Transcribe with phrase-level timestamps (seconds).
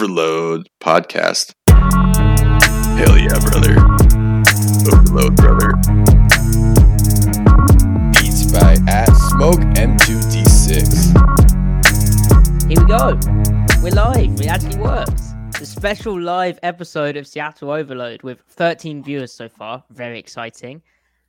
[0.00, 1.54] Overload podcast.
[1.68, 3.74] Hell yeah, brother.
[4.86, 5.74] Overload, brother.
[8.12, 10.78] Beats by at Smoke M2D6.
[12.68, 13.18] Here we go.
[13.82, 14.40] We're live.
[14.40, 15.34] It actually works.
[15.58, 19.82] The special live episode of Seattle Overload with 13 viewers so far.
[19.90, 20.80] Very exciting.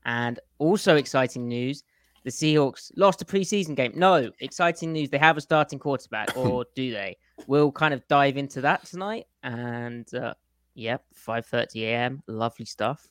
[0.06, 1.84] And also exciting news
[2.24, 3.94] the Seahawks lost a preseason game.
[3.96, 5.10] No, exciting news.
[5.10, 7.18] They have a starting quarterback, or do they?
[7.48, 9.28] We'll kind of dive into that tonight.
[9.44, 10.34] And uh,
[10.76, 12.24] yep, 5:30 a.m.
[12.28, 13.08] Lovely stuff.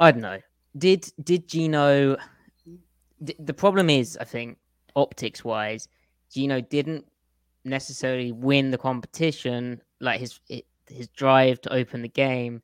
[0.00, 0.40] I don't know.
[0.76, 2.16] Did did Geno?
[3.22, 4.58] d- The problem is, I think,
[4.96, 5.88] optics wise,
[6.32, 7.04] Geno didn't
[7.64, 9.80] necessarily win the competition.
[10.00, 10.40] Like his
[10.88, 12.62] his drive to open the game,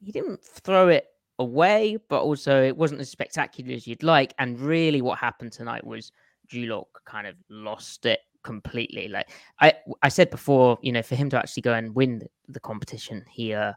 [0.00, 1.06] he didn't throw it
[1.38, 4.34] away, but also it wasn't as spectacular as you'd like.
[4.38, 6.12] And really, what happened tonight was
[6.48, 9.08] Drew Lock kind of lost it completely.
[9.08, 9.28] Like
[9.60, 13.22] I I said before, you know, for him to actually go and win the, competition,
[13.30, 13.74] he uh,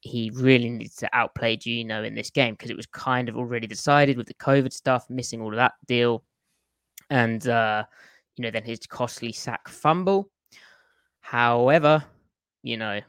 [0.00, 3.66] he really needs to outplay Geno in this game because it was kind of already
[3.66, 6.24] decided with the COVID stuff, missing all of that deal,
[7.10, 7.84] and uh,
[8.36, 10.30] you know, then his costly sack fumble.
[11.20, 12.02] However,
[12.62, 13.00] you know,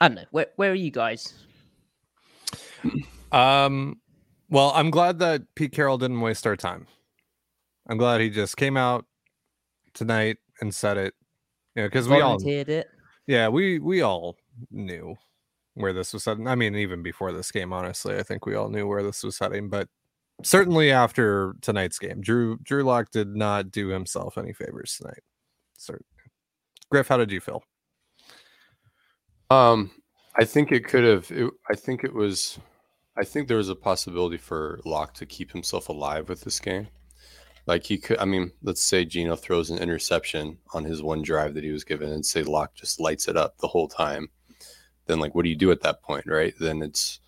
[0.00, 0.24] I don't know.
[0.32, 1.32] Where where are you guys?
[3.30, 4.00] Um,
[4.50, 6.86] well, I'm glad that Pete Carroll didn't waste our time.
[7.88, 9.04] I'm glad he just came out
[9.96, 11.14] tonight and said it.
[11.74, 12.86] You know, because we all, Volunteered it.
[13.26, 14.36] yeah, we we all
[14.70, 15.16] knew
[15.74, 16.46] where this was heading.
[16.48, 19.38] I mean, even before this game, honestly, I think we all knew where this was
[19.38, 19.68] heading.
[19.68, 19.88] But
[20.42, 25.22] certainly after tonight's game, Drew Drew Lock did not do himself any favors tonight.
[25.76, 26.06] Certainly.
[26.90, 27.62] Griff, how did you feel?
[29.50, 29.90] Um,
[30.36, 31.30] I think it could have.
[31.30, 32.58] It, I think it was.
[33.18, 36.88] I think there was a possibility for Lock to keep himself alive with this game.
[37.66, 38.18] Like he could.
[38.18, 41.82] I mean, let's say Geno throws an interception on his one drive that he was
[41.84, 44.28] given, and say Lock just lights it up the whole time.
[45.06, 46.54] Then, like, what do you do at that point, right?
[46.60, 47.20] Then it's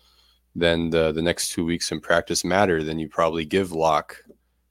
[0.55, 2.83] then the the next two weeks in practice matter.
[2.83, 4.15] Then you probably give Lock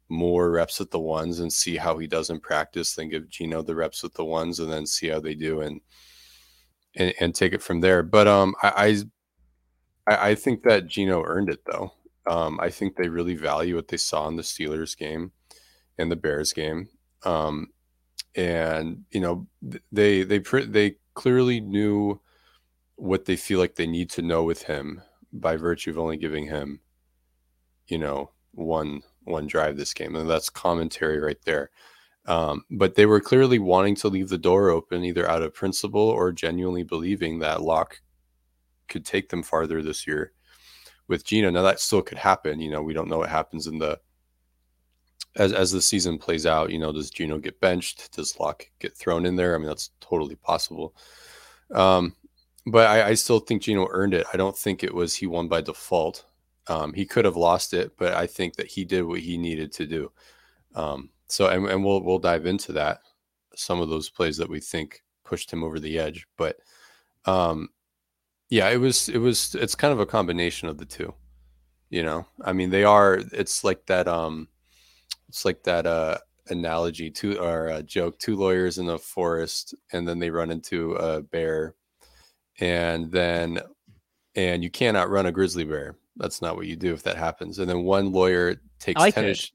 [0.09, 2.95] more reps at the ones and see how he does in practice.
[2.95, 5.83] Then give Geno the reps with the ones, and then see how they do and
[6.95, 8.03] and, and take it from there.
[8.03, 9.05] But um, I,
[10.07, 11.93] I I think that Geno earned it though.
[12.27, 15.33] Um, I think they really value what they saw in the Steelers game
[15.98, 16.88] and the Bears game.
[17.25, 17.69] Um,
[18.34, 19.47] and you know
[19.91, 22.20] they they they clearly knew
[22.97, 26.47] what they feel like they need to know with him by virtue of only giving
[26.47, 26.81] him,
[27.86, 31.70] you know, one one drive this game, and that's commentary right there.
[32.26, 36.09] Um, but they were clearly wanting to leave the door open, either out of principle
[36.09, 38.00] or genuinely believing that Lock
[38.88, 40.32] could take them farther this year
[41.09, 41.50] with Geno.
[41.50, 42.60] Now that still could happen.
[42.60, 43.98] You know, we don't know what happens in the
[45.38, 46.71] as as the season plays out.
[46.71, 48.12] You know, does Geno get benched?
[48.15, 49.54] Does Lock get thrown in there?
[49.54, 50.94] I mean, that's totally possible.
[51.72, 52.15] Um,
[52.66, 54.27] but I, I still think Geno earned it.
[54.32, 56.25] I don't think it was he won by default.
[56.66, 59.72] Um, he could have lost it, but I think that he did what he needed
[59.72, 60.12] to do.
[60.75, 63.01] Um, so, and, and we'll we'll dive into that.
[63.54, 66.59] Some of those plays that we think pushed him over the edge, but
[67.24, 67.68] um,
[68.51, 71.15] yeah, it was it was it's kind of a combination of the two.
[71.91, 73.21] You know, I mean, they are.
[73.33, 74.09] It's like that.
[74.09, 74.48] Um,
[75.28, 75.86] it's like that.
[75.86, 76.19] Uh,
[76.51, 80.92] analogy to or a joke: two lawyers in the forest, and then they run into
[80.92, 81.75] a bear,
[82.60, 83.59] and then
[84.34, 85.97] and you cannot run a grizzly bear.
[86.16, 87.59] That's not what you do if that happens.
[87.59, 89.53] And then one lawyer takes I tennis,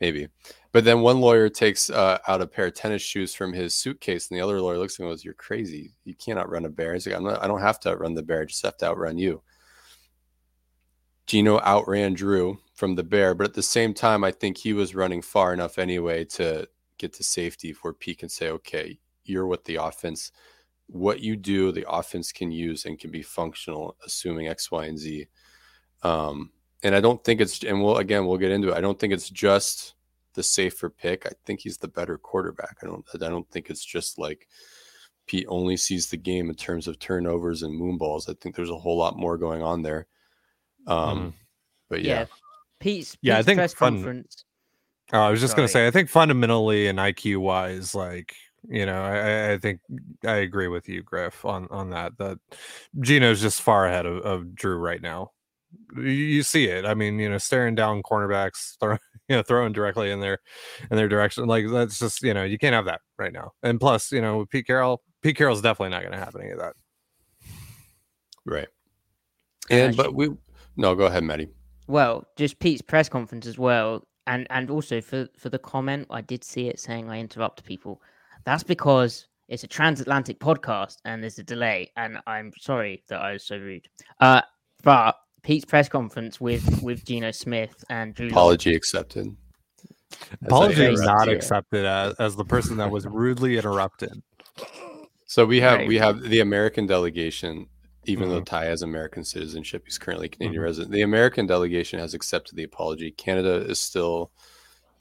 [0.00, 0.28] maybe,
[0.72, 4.28] but then one lawyer takes uh, out a pair of tennis shoes from his suitcase,
[4.30, 5.94] and the other lawyer looks at him and goes, "You're crazy.
[6.04, 8.22] You cannot run a bear." He's like, I'm not, "I don't have to outrun the
[8.22, 8.42] bear.
[8.42, 9.42] I just have to outrun you."
[11.26, 14.94] Geno outran Drew from the bear, but at the same time, I think he was
[14.94, 16.68] running far enough anyway to
[16.98, 20.30] get to safety where Pete can say, okay, you're what the offense,
[20.86, 24.98] what you do, the offense can use and can be functional, assuming X, Y, and
[24.98, 25.26] Z.
[26.02, 26.52] Um,
[26.82, 28.76] and I don't think it's, and we'll again, we'll get into it.
[28.76, 29.94] I don't think it's just
[30.34, 31.26] the safer pick.
[31.26, 32.76] I think he's the better quarterback.
[32.82, 34.46] I don't, I don't think it's just like
[35.26, 38.28] Pete only sees the game in terms of turnovers and moonballs.
[38.28, 40.06] I think there's a whole lot more going on there.
[40.86, 41.32] Um, Mhm.
[41.90, 42.20] but yeah.
[42.20, 42.26] Yeah.
[42.80, 44.44] Pete's, Yeah, I think press fun- conference.
[45.12, 48.34] Oh, I was just gonna say, I think fundamentally and IQ wise, like
[48.68, 49.80] you know, I, I- I think
[50.24, 52.18] I agree with you, Griff, on on that.
[52.18, 52.38] That
[53.00, 55.30] Geno's just far ahead of, of Drew right now.
[55.94, 56.84] You, you see it.
[56.84, 58.94] I mean, you know, staring down cornerbacks, throw,
[59.28, 60.38] you know, throwing directly in their
[60.90, 61.46] in their direction.
[61.46, 63.52] Like that's just you know, you can't have that right now.
[63.62, 66.50] And plus, you know, with Pete Carroll, Pete Carroll's definitely not going to have any
[66.50, 66.74] of that.
[68.44, 68.68] Right.
[69.70, 70.30] And And, but we,
[70.76, 71.48] no, go ahead, Matty.
[71.88, 76.20] Well, just Pete's press conference as well, and and also for for the comment, I
[76.20, 78.00] did see it saying I interrupt people.
[78.44, 83.32] That's because it's a transatlantic podcast and there's a delay, and I'm sorry that I
[83.32, 83.88] was so rude.
[84.20, 84.42] Uh,
[84.82, 88.26] but Pete's press conference with with Geno Smith and Drew.
[88.26, 89.36] Lock- Apology accepted.
[90.12, 94.22] As Apology interrupt not accepted as, as the person that was rudely interrupted.
[95.26, 95.88] So we have Right.
[95.88, 97.66] we have the American delegation,
[98.06, 98.46] even though Mhm.
[98.46, 100.64] Ty has American citizenship, he's currently a Canadian Mhm.
[100.64, 100.92] resident.
[100.92, 103.10] The American delegation has accepted the apology.
[103.10, 104.32] Canada is still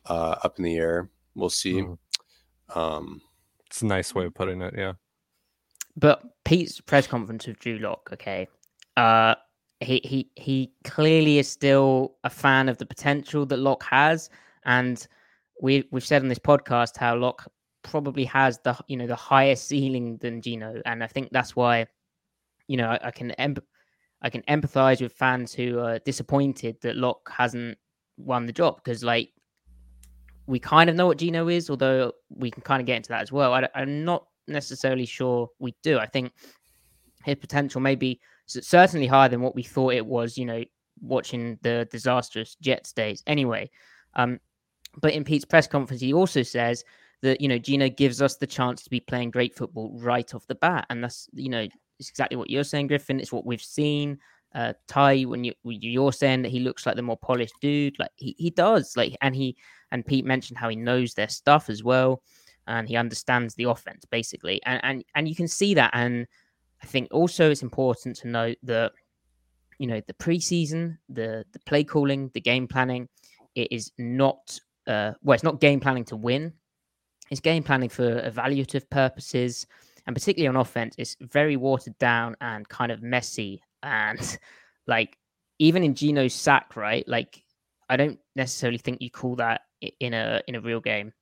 [0.08, 1.10] uh, up in the air.
[1.34, 1.82] We'll see.
[1.82, 1.98] Mhm.
[2.76, 3.22] Um,
[3.66, 4.76] It's a nice way of putting it.
[4.78, 4.94] Yeah.
[5.98, 8.48] But Pete's press conference with Drew Lock, okay,
[8.98, 9.36] uh,
[9.80, 14.30] he he he clearly is still a fan of the potential that Lock has,
[14.66, 15.08] and
[15.62, 17.48] we we've said on this podcast how Lock
[17.82, 21.88] probably has the you know the higher ceiling than Geno, and I think that's why,
[22.68, 23.34] you know, I, I can
[24.22, 27.78] I can empathize with fans who are disappointed that Lock hasn't
[28.18, 29.30] won the job because like
[30.48, 33.22] we kind of know what Geno is, although we can kind of get into that
[33.22, 33.54] as well.
[33.54, 35.98] I, am not necessarily sure we do.
[35.98, 36.32] I think
[37.24, 40.64] his potential may be certainly higher than what we thought it was, you know,
[41.02, 43.24] watching the disastrous Jets days.
[43.26, 43.70] Anyway,
[44.16, 44.40] um,
[45.02, 46.84] but in Pete's press conference, he also says
[47.22, 50.48] that, you know, Geno gives us the chance to be playing great football right off
[50.48, 50.86] the bat.
[50.90, 51.68] And that's, you know,
[52.00, 53.20] it's exactly what you're saying, Griffin.
[53.20, 54.20] It's what we've seen.
[54.54, 58.12] Uh, Ty, when you you're saying that he looks like the more polished dude, like
[58.16, 59.58] he, he does, like, and he
[59.92, 62.22] and Pete mentioned how he knows their stuff as well,
[62.68, 65.92] and he understands the offense basically, and and and you can see that.
[65.94, 66.26] And
[66.82, 68.94] I think also it's important to note that
[69.78, 73.10] you know the preseason, the the play calling, the game planning,
[73.56, 74.58] it is not
[74.88, 76.54] uh, well, it's not game planning to win.
[77.32, 79.66] It's game planning for evaluative purposes,
[80.08, 83.62] and particularly on offense, it's very watered down and kind of messy.
[83.84, 84.38] And
[84.88, 85.18] like
[85.60, 87.08] even in Geno's sack, right?
[87.08, 87.42] Like
[87.90, 89.62] I don't necessarily think you call that
[90.00, 91.14] in a in a real game.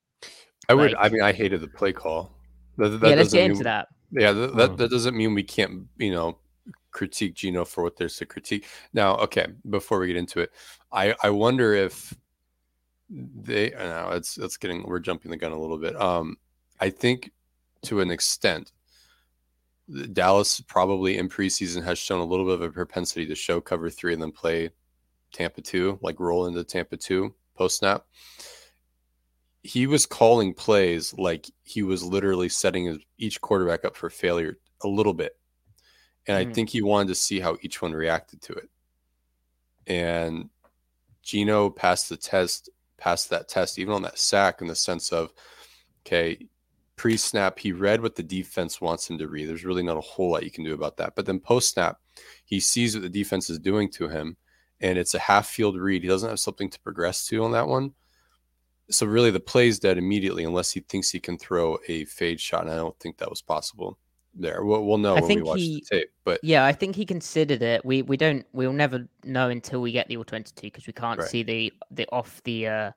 [0.69, 0.95] I would.
[0.95, 2.31] I mean, I hated the play call.
[2.77, 3.88] That, that yeah, let's get mean- into that.
[4.15, 4.77] Yeah, that, that Mhm.
[4.77, 6.38] that doesn't mean we can't, you know,
[6.91, 8.68] critique Geno for what there's to critique.
[8.94, 10.51] Now, okay, before we get into it,
[10.91, 12.13] I I wonder if
[13.09, 13.71] they.
[13.71, 16.00] No, it's it's getting we're jumping the gun a little bit.
[16.00, 16.38] Um,
[16.80, 17.31] I think
[17.83, 18.71] to an extent,
[20.13, 23.89] Dallas probably in preseason has shown a little bit of a propensity to show cover
[23.89, 24.71] three and then play
[25.33, 28.06] Tampa two, like roll into Tampa two post snap.
[29.62, 34.87] He was calling plays like he was literally setting each quarterback up for failure a
[34.87, 35.37] little bit.
[36.28, 36.54] And I Mhm.
[36.54, 38.69] think he wanted to see how each one reacted to it.
[39.87, 40.49] And
[41.21, 45.33] Geno passed the test, passed that test, even on that sack, in the sense of,
[46.06, 46.47] okay,
[47.04, 49.50] pre snap, he read what the defense wants him to read.
[49.50, 51.16] There's really not a whole lot you can do about that.
[51.18, 52.00] But then post snap,
[52.45, 54.38] he sees what the defense is doing to him,
[54.80, 56.02] and it's a half field read.
[56.02, 57.92] He doesn't have something to progress to on that one.
[58.90, 62.62] So really, the play's dead immediately unless he thinks he can throw a fade shot.
[62.62, 63.98] And I don't think that was possible
[64.33, 64.64] there.
[64.64, 66.10] We'll, we'll know I when we think watch he- the tape.
[66.24, 67.83] But Yeah, I think he considered it.
[67.83, 70.94] We we don't we'll never know until we get the all twenty two because we
[70.94, 71.28] can't Right.
[71.28, 72.92] see the the off the uh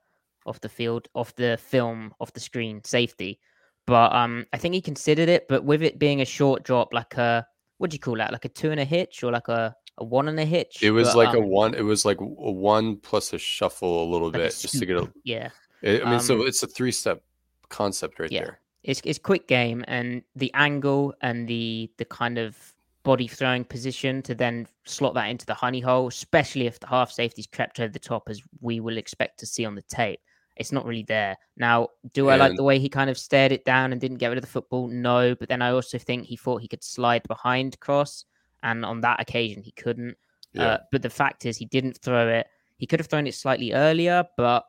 [0.45, 3.41] off the field off the film off the screen safety.
[3.87, 5.47] But um, I think he considered it.
[5.49, 7.47] But with it being a short drop, like a
[7.79, 8.33] what do you call that?
[8.33, 10.83] Like a two and a hitch or like a a one and a hitch?
[10.83, 11.75] it was But, like a um, one.
[11.75, 14.87] It was like a one plus a shuffle a little like a bit just to
[14.87, 15.11] get a.
[15.25, 15.49] yeah.
[15.85, 17.23] I I mean, so Um, it's a three step
[17.69, 18.45] concept right Yeah.
[18.45, 18.61] there.
[18.83, 22.57] it's it's quick game and the angle and the the kind of
[23.05, 27.11] body throwing position to then slot that into the honey hole, especially if the half
[27.13, 30.19] safety's crept over the top as we will expect to see on the tape.
[30.57, 31.37] It's not really there.
[31.57, 34.29] Now, do I like the way he kind of stared it down and didn't get
[34.29, 34.89] rid of the football?
[34.89, 38.25] No, but then I also think he thought he could slide behind cross,
[38.63, 40.17] and on that occasion he couldn't.
[40.53, 40.65] Yeah.
[40.65, 42.47] Uh, but the fact is, he didn't throw it.
[42.79, 44.65] He could have thrown it slightly earlier, but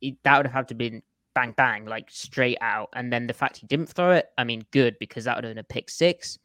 [0.00, 1.02] it, that would have had to been
[1.34, 2.88] bang bang, like straight out.
[2.94, 5.52] And then the fact he didn't throw it, I mean, good because that would have
[5.54, 6.38] been a pick six.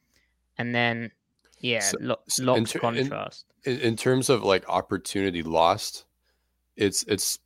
[0.59, 1.11] And then,
[1.59, 3.45] yeah, So- lo- so in ter- contrast.
[3.63, 6.05] in, in terms of like opportunity lost,
[6.75, 7.39] it's it's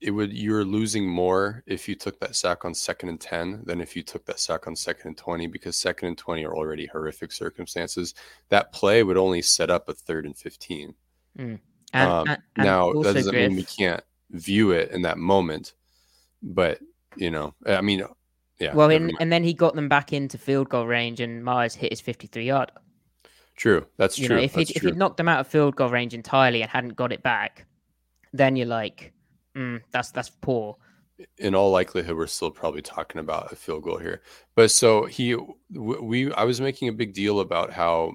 [0.00, 3.80] it would you're losing more if you took that sack on second and 10 than
[3.80, 6.86] if you took that sack on second and 20 because second and 20 are already
[6.86, 8.14] horrific circumstances.
[8.48, 10.94] That play would only set up a third and 15
[11.38, 11.58] And,
[11.94, 15.72] um, and- and now that doesn't mean we can't view it in that moment
[16.42, 16.78] but
[17.16, 18.02] you know i mean
[18.60, 21.74] yeah well, in, and then he got them back into field goal range, and Myers
[21.74, 22.70] hit his 53 yard.
[23.56, 25.76] true that's You true know, if that's he'd, if he'd knocked them out of field
[25.76, 27.66] goal range entirely and hadn't got it back,
[28.32, 29.12] then you're like,
[29.58, 30.76] mm, that's that's poor.
[31.38, 34.22] in all likelihood we're still probably talking about a field goal here.
[34.54, 35.36] But so he
[35.70, 38.14] we i was making a big deal about how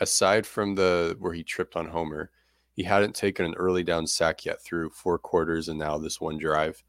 [0.00, 2.30] aside from the where he tripped on homer
[2.72, 6.38] he hadn't taken an early down sack yet through four quarters and now this one
[6.38, 6.82] drive.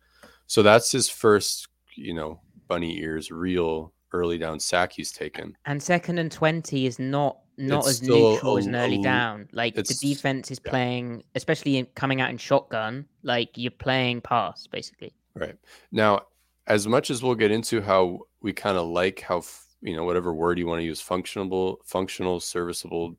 [0.48, 5.58] So that's his first you know bunny ears real early down sack he's taken.
[5.66, 9.48] And second and 20 is not not as neutral a- as an early a- down.
[9.52, 10.70] Like the defense is yeah.
[10.70, 15.14] playing, especially in, coming out in shotgun, like you're playing pass basically.
[15.36, 15.58] Right.
[15.92, 16.22] Now,
[16.68, 19.44] as much as we'll get into how we kind of like how,
[19.82, 23.16] you know, whatever word you want to use, functional, functional, serviceable,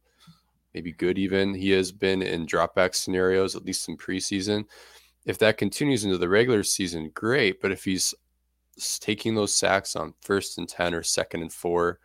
[0.75, 4.65] maybe good even, he has been in dropback scenarios, at least in preseason.
[5.25, 7.61] If that continues into the regular season, great.
[7.61, 8.15] But if he's
[9.01, 11.99] taking those sacks on first and 10 or second and four,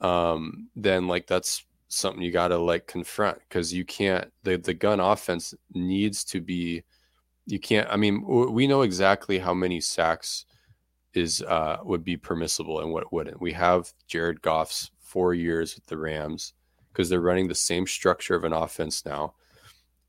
[0.00, 4.74] um, then like that's something you got to like confront because you can't, the, the
[4.74, 6.84] gun offense needs to be
[7.46, 10.44] you can't i mean we know exactly how many sacks
[11.14, 13.40] is uh would be permissible and what wouldn't.
[13.40, 16.52] We have jared goff's four years with the rams
[16.92, 19.34] because they're running the same structure of an offense now.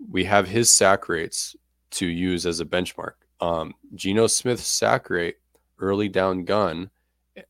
[0.09, 1.55] We have his sack rates
[1.91, 3.13] to use as a benchmark.
[3.39, 5.37] Um Geno smith's sack rate
[5.79, 6.89] early down gun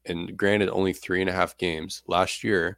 [0.06, 2.78] and granted only three and a half games last year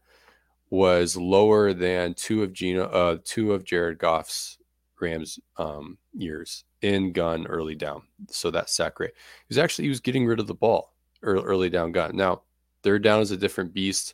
[0.70, 4.58] was lower than two of Geno uh two of jared goff's
[5.02, 8.04] Rams um, years in gun early down.
[8.30, 9.14] So that sack rate.
[9.16, 12.16] He was actually he was getting rid of the ball early, early down gun.
[12.16, 12.44] Now
[12.84, 14.14] third down is a different beast.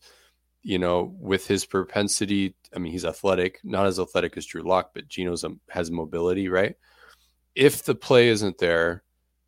[0.63, 4.91] You know, with his propensity, I mean, he's athletic, not as athletic as Drew Lock,
[4.93, 6.75] but Geno's um, has mobility, right?
[7.55, 9.03] If the play isn't there,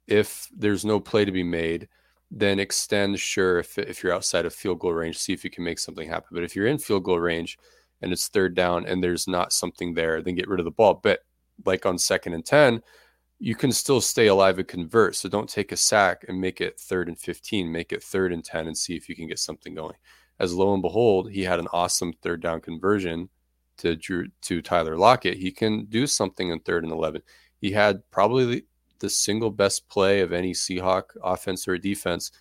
[0.07, 1.89] if there's no play to be made,
[2.31, 3.19] then extend.
[3.19, 6.07] Sure, if if you're outside of field goal range, see if you can make something
[6.07, 6.29] happen.
[6.31, 7.57] But if you're in field goal range
[8.01, 10.99] and it's third down and there's not something there, then get rid of the ball.
[11.01, 11.21] But
[11.65, 12.81] like on second and 10,
[13.39, 15.15] you can still stay alive and convert.
[15.15, 18.43] So don't take a sack and make it third and 15, make it third and
[18.43, 19.95] 10 and see if you can get something going.
[20.39, 23.29] As lo and behold, he had an awesome third down conversion
[23.77, 25.37] to Drew to Tyler Lockett.
[25.37, 27.21] He can do something in third and 11.
[27.59, 28.63] He had probably
[28.99, 32.31] the, single best play of any Seahawk offense or defense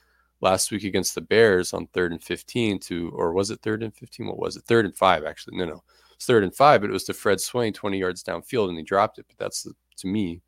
[0.41, 3.95] last week against the Bears on third and 15 to, or was it third and
[3.95, 4.27] 15?
[4.27, 4.65] What was it?
[4.65, 5.57] Third and five, actually.
[5.57, 5.83] No, no.
[6.15, 8.85] It's third and five, but it was to Fred Swain 20 yards downfield and he
[8.85, 9.27] dropped it.
[9.29, 10.41] But that's, the, to me,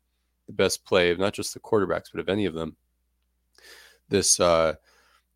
[0.47, 2.75] the best play of not just the quarterbacks, but of any of them
[4.09, 4.75] this, uh,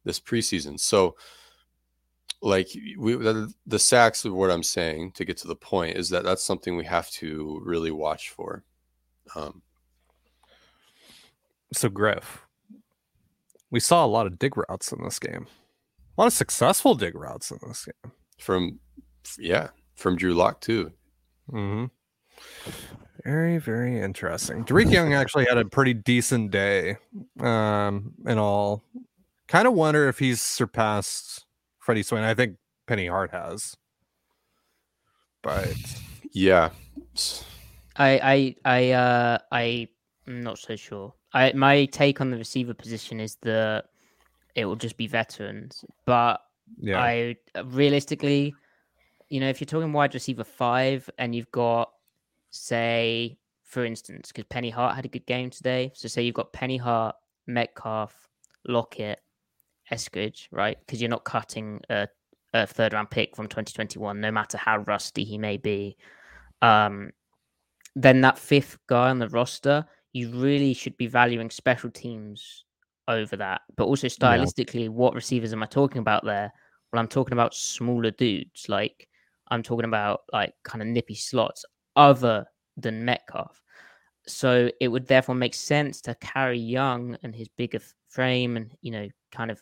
[0.04, 0.80] this preseason.
[0.80, 1.16] So,
[2.42, 2.68] like
[2.98, 6.24] we, the, the sacks of what I'm saying to get to the point is that
[6.24, 8.64] that's something we have to really watch for.
[9.36, 9.62] Um,
[11.76, 12.46] So Griff,
[13.70, 15.48] we saw a lot of dig routes in this game.
[16.18, 18.12] A lot of successful dig routes in this game.
[18.40, 18.80] from,
[19.38, 20.92] yeah, from Drew Lock too.
[21.52, 21.86] Mm-hmm.
[23.26, 24.64] Very, very interesting.
[24.64, 26.98] Dareke Young actually had a pretty decent day.
[27.40, 28.84] Um, and all
[29.48, 31.46] kind of wonder if he's surpassed
[31.80, 32.24] Freddie Swain.
[32.24, 33.76] I think Penny Hart has.
[35.42, 35.76] But
[36.32, 36.70] Yeah.
[37.98, 39.88] I I I uh I
[40.28, 41.14] am not so sure.
[41.36, 43.86] I my take on the receiver position is that
[44.56, 46.42] it will just be veterans, but
[46.80, 48.56] yeah, I realistically,
[49.30, 51.92] you know, if you're talking wide receiver five and you've got,
[52.52, 55.92] say, for instance, because Penny Hart had a good game today.
[55.94, 58.30] So say you've got Penny Hart, Metcalf,
[58.66, 59.20] Lockett,
[59.92, 60.78] Eskridge, right?
[60.80, 62.08] Because you're not cutting a,
[62.54, 65.98] a third round pick from 2021, no matter how rusty he may be.
[66.62, 67.12] Um,
[67.96, 69.86] then that fifth guy on the roster,
[70.16, 72.64] you really should be valuing special teams
[73.10, 73.62] over that.
[73.76, 76.54] But also stylistically, what receivers am I talking about there?
[76.94, 78.70] Well, I'm talking about smaller dudes.
[78.70, 79.10] Like
[79.50, 81.66] I'm talking about like kind of nippy slots
[81.98, 82.46] other
[82.78, 83.62] than Metcalf.
[84.26, 88.92] So it would therefore make sense to carry Young and his bigger frame and, you
[88.92, 89.62] know, kind of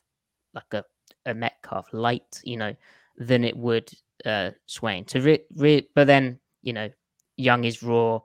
[0.53, 0.83] like a,
[1.25, 2.75] a Metcalf light, you know,
[3.17, 3.89] than it would
[4.23, 5.03] uh, Swain.
[5.05, 6.89] To re- re- but then you know,
[7.37, 8.19] Young is raw.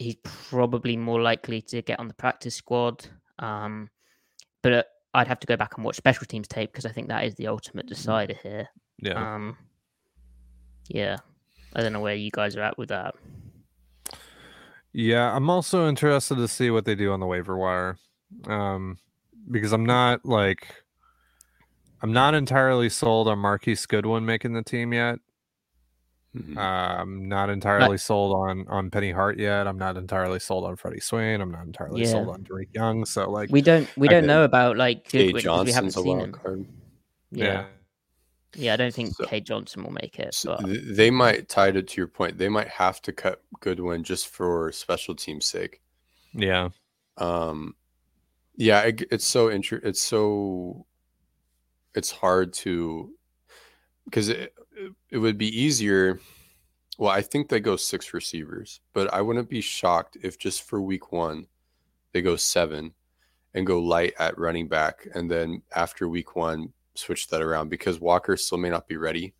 [0.00, 3.06] He's probably more likely to get on the practice squad.
[3.38, 3.90] Um,
[4.62, 7.08] but uh, I'd have to go back and watch special teams tape because I think
[7.08, 8.68] that is the ultimate decider here.
[9.02, 9.34] Yeah.
[9.34, 9.58] Um,
[10.88, 11.18] yeah,
[11.74, 13.14] I don't know where you guys are at with that.
[14.94, 17.98] Yeah, I'm also interested to see what they do on the waiver wire.
[18.46, 18.96] Um,
[19.50, 20.66] because I'm not like
[22.02, 25.18] I'm not entirely sold on Marquise Goodwin making the team yet.
[26.36, 26.56] Mhm.
[26.56, 26.60] Uh,
[27.00, 29.66] I'm not entirely sold on on Penny Hart yet.
[29.66, 31.40] I'm not entirely sold on Freddie Swain.
[31.40, 33.04] I'm not entirely sold on Dareke Young.
[33.04, 35.72] So like We don't we I don't get know about like Kate Goodwin 'cause we
[35.72, 36.32] haven't seen him.
[36.32, 36.66] card.
[37.32, 37.66] Yeah.
[38.54, 40.34] yeah, I don't think So- Kate Johnson will make it.
[40.34, 42.38] So But they might tied it to your point.
[42.38, 45.80] They might have to cut Goodwin just for special team's sake.
[46.32, 46.68] yeah,
[47.16, 47.74] Um,
[48.56, 50.86] yeah, it, it's so inter- It's so
[51.94, 53.12] it's hard to
[54.04, 54.28] because
[55.10, 56.20] it, would be easier.
[56.98, 60.80] Well, I think they go six receivers, but I wouldn't be shocked if just for
[60.82, 61.46] week one
[62.12, 62.92] they go seven
[63.54, 68.00] and go light at running back, and then after week one switch that around because
[68.00, 69.34] Walker still may not be ready.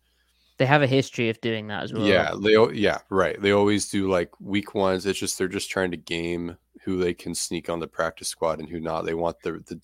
[0.57, 2.05] they have a history of doing that as well.
[2.05, 3.41] Yeah, they yeah, right.
[3.41, 5.05] They always do like week ones.
[5.05, 8.59] It's just they're just trying to game who they can sneak on the practice squad
[8.59, 9.05] and who not.
[9.05, 9.79] They want the the,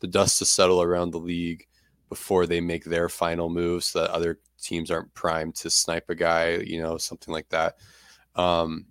[0.00, 1.66] the dust to settle around the league
[2.08, 6.14] before they make their final move so that other teams aren't primed to snipe a
[6.14, 7.76] guy, you know, something like that.
[8.34, 8.86] Um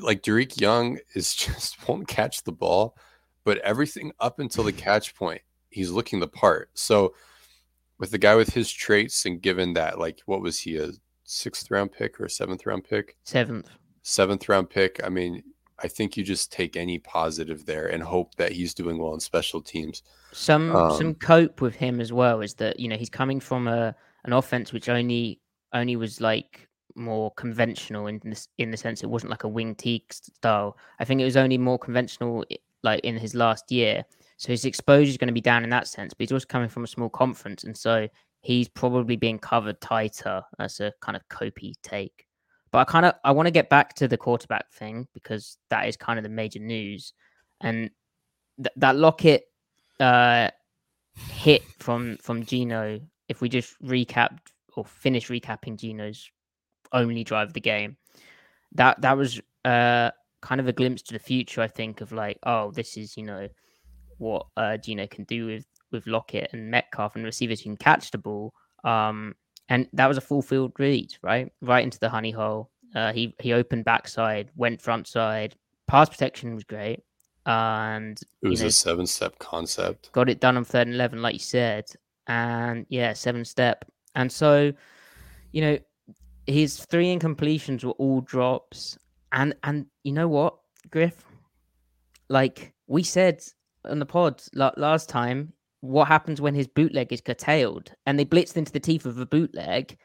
[0.00, 2.96] like Dareke Young is just won't catch the ball,
[3.44, 6.70] but everything up until the catch point, he's looking the part.
[6.74, 7.14] So
[7.98, 10.90] with the guy with his traits and given that like what was he a
[11.24, 13.68] sixth round pick or a seventh round pick Seventh.
[14.02, 15.42] seventh round pick i mean
[15.80, 19.20] i think you just take any positive there and hope that he's doing well in
[19.20, 20.02] special teams
[20.32, 23.66] Some some Um, cope with him as well is that you know he's coming from
[23.66, 23.94] a
[24.26, 25.40] an offense which only
[25.72, 29.74] only was like more conventional in this in the sense it wasn't like a wing
[29.74, 30.76] teak style.
[30.98, 32.44] I think it was only more conventional
[32.82, 34.04] like in his last year.
[34.38, 36.68] So his exposure is going to be down in that sense, but he's also coming
[36.68, 38.06] from a small conference, and so
[38.42, 40.42] he's probably being covered tighter.
[40.58, 42.26] That's a kind of copy take.
[42.70, 45.88] But I kind of I want to get back to the quarterback thing because that
[45.88, 47.12] is kind of the major news,
[47.60, 47.90] and
[48.58, 49.44] th- that Lockett
[50.00, 50.50] uh,
[51.14, 53.00] hit from from Geno.
[53.28, 54.38] If we just recap
[54.76, 56.30] or finish recapping Geno's
[56.92, 57.96] only drive of the game,
[58.72, 60.10] that that was uh,
[60.40, 61.60] kind of a glimpse to the future.
[61.60, 63.48] I think of like, oh, this is you know
[64.18, 68.10] what uh, Geno can do with with Lockett and Metcalf and receivers who can catch
[68.10, 68.52] the ball.
[68.84, 69.34] Um,
[69.68, 72.70] and that was a full field read, right, right into the honey hole.
[72.94, 75.56] Uh, he he opened backside, went front side.
[75.88, 77.00] Pass protection was great,
[77.46, 81.22] and it was know, a seven step concept got it done on third and 11
[81.22, 81.84] like you said
[82.28, 83.84] and yeah seven step
[84.14, 84.72] and so
[85.52, 85.78] you know
[86.46, 88.98] his three incompletions were all drops
[89.32, 90.56] and and you know what
[90.90, 91.24] griff
[92.28, 93.42] like we said
[93.84, 98.56] on the pod last time what happens when his bootleg is curtailed and they blitzed
[98.56, 99.96] into the teeth of a bootleg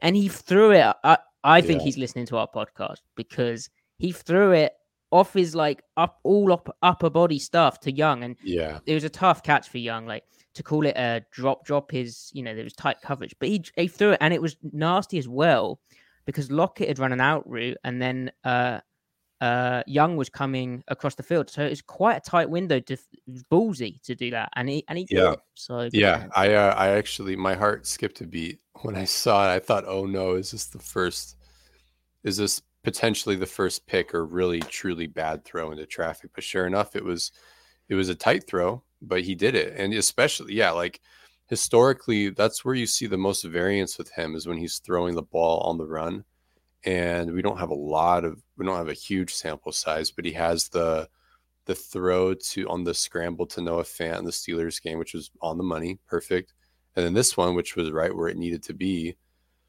[0.00, 1.84] and he threw it i, I think Yeah.
[1.84, 4.72] he's listening to our podcast because he threw it
[5.10, 9.04] off his like up all up upper body stuff to young and yeah it was
[9.04, 10.06] a tough catch for Young.
[10.06, 10.24] Like
[10.58, 13.64] to call it a drop, drop is you know there was tight coverage, but he
[13.76, 15.80] he threw it and it was nasty as well
[16.26, 18.80] because Lockett had run an out route and then uh
[19.40, 22.94] uh Young was coming across the field, so it was quite a tight window to
[22.94, 25.06] it was ballsy to do that, and he and he.
[25.10, 25.36] Yeah.
[25.54, 26.26] So yeah.
[26.34, 29.54] I uh, i actually my heart skipped a beat when i saw it.
[29.54, 31.36] I thought oh no is this the first
[32.24, 36.30] is this potentially the first pick or really truly bad throw into traffic?
[36.34, 37.30] But sure enough it was
[37.88, 41.00] it was a tight throw but he did it and especially yeah like
[41.46, 45.22] historically that's where you see the most variance with him is when he's throwing the
[45.22, 46.24] ball on the run
[46.84, 50.24] and we don't have a lot of we don't have a huge sample size but
[50.24, 51.08] he has the
[51.66, 55.30] the throw to on the scramble to Noah Fant in the Steelers game which was
[55.42, 56.54] on the money perfect
[56.96, 59.16] and then this one which was right where it needed to be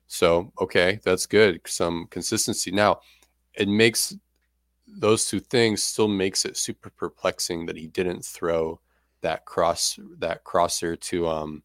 [0.08, 2.71] so okay that's good some consistency.
[2.71, 3.01] Now
[3.53, 4.15] it makes
[4.97, 8.80] those two things still makes it super perplexing that he didn't throw
[9.21, 11.63] that cross that crosser to um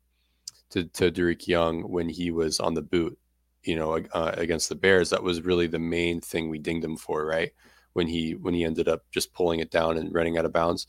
[0.70, 3.16] to to Dareke Young when he was on the boot,
[3.62, 5.10] you know, uh, against the Bears.
[5.10, 7.52] That was really the main thing we dinged him for, right?
[7.92, 10.86] When he when he ended up just pulling it down and running out of bounds.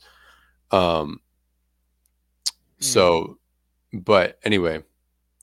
[0.70, 1.20] Um.
[2.78, 3.38] So,
[3.92, 4.82] but anyway,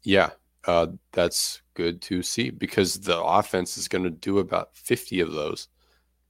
[0.03, 0.31] yeah,
[0.65, 5.31] uh, that's good to see because the offense is going to do about fifty of
[5.31, 5.67] those.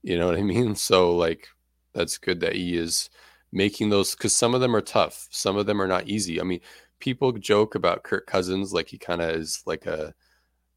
[0.04, 0.74] You know what I mean?
[0.76, 1.48] So like
[1.94, 3.08] that's good that he is
[3.52, 5.26] making those because some of them are tough.
[5.30, 6.40] Some of them are not easy.
[6.40, 6.60] I mean,
[7.00, 10.14] people joke about Kirk Cousins like he kind of is like a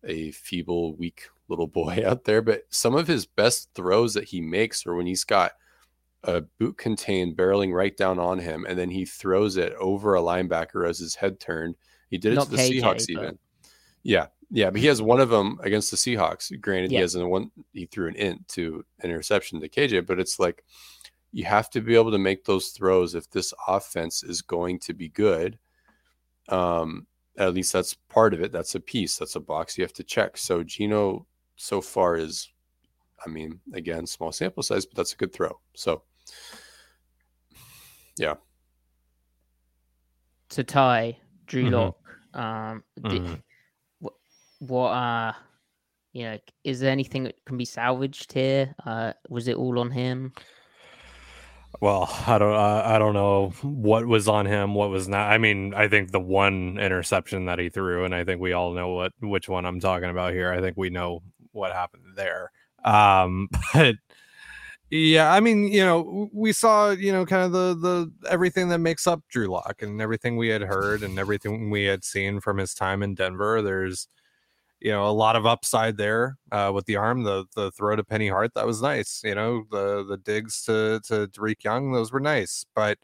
[0.05, 4.39] a feeble, weak little boy out there, but some of his best throws that he
[4.39, 5.51] makes are when he's got
[6.23, 10.21] a boot contained barreling right down on him, and then he throws it over a
[10.21, 11.75] linebacker as his head turned.
[12.09, 13.39] He did it Not to the KJ, Seahawks but- even.
[14.03, 16.51] Yeah, yeah, but he has one of them against the Seahawks.
[16.61, 20.19] Granted, he has the one he threw an int to an interception to KJ, but
[20.19, 20.63] it's like
[21.31, 24.93] you have to be able to make those throws if this offense is going to
[24.93, 25.59] be good.
[26.49, 27.07] Um,
[27.37, 28.51] at least that's part of it.
[28.51, 29.17] That's a piece.
[29.17, 30.37] That's a box you have to check.
[30.37, 32.49] So Geno so far is,
[33.23, 35.59] I mean, again, small sample size, but that's a good throw.
[35.75, 36.03] So
[38.17, 38.35] yeah.
[40.49, 41.71] To tie Drew Mhm.
[41.73, 41.97] Lock,
[42.33, 43.43] um, di- Mhm.
[44.59, 45.33] What, uh,
[46.13, 48.75] you know, is there anything that can be salvaged here?
[48.85, 50.33] Uh, was it all on him?
[51.79, 55.31] Well, I don't, uh, I don't know what was on him, what was not.
[55.31, 58.73] I mean, I think the one interception that he threw, and I think we all
[58.73, 60.51] know what which one I'm talking about here.
[60.51, 62.51] I think we know what happened there.
[62.83, 63.95] Um, but
[64.89, 68.79] yeah, I mean, you know, we saw, you know, kind of the the everything that
[68.79, 72.57] makes up Drew Lock and everything we had heard and everything we had seen from
[72.57, 73.61] his time in Denver.
[73.61, 74.07] There's
[74.79, 78.03] you know a lot of upside there uh, with the arm, the the throw to
[78.03, 79.21] Penny Hart that was nice.
[79.23, 82.97] You know the the digs to to Dareke Young those were nice, but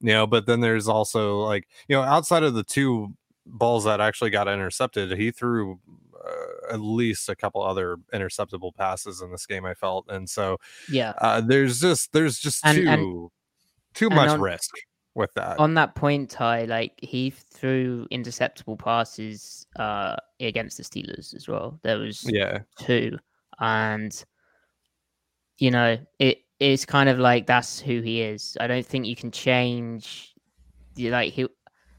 [0.00, 3.14] you know, but then there's also like you know outside of the two
[3.46, 5.78] balls that actually got intercepted, he threw
[6.24, 9.64] uh, at least a couple other interceptable passes in this game.
[9.64, 10.58] I felt, and so
[10.90, 11.12] Yeah.
[11.18, 13.28] uh, there's just there's just And- too and-
[13.94, 14.70] too much risk
[15.14, 15.58] with that.
[15.58, 21.78] on that point, Ty, like he threw interceptable passes uh against the Steelers as well.
[21.82, 23.18] There was yeah, two,
[23.60, 24.24] and
[25.58, 28.56] you know it is kind of like that's who he is.
[28.60, 30.34] I don't think you can change.
[30.96, 31.46] Like he,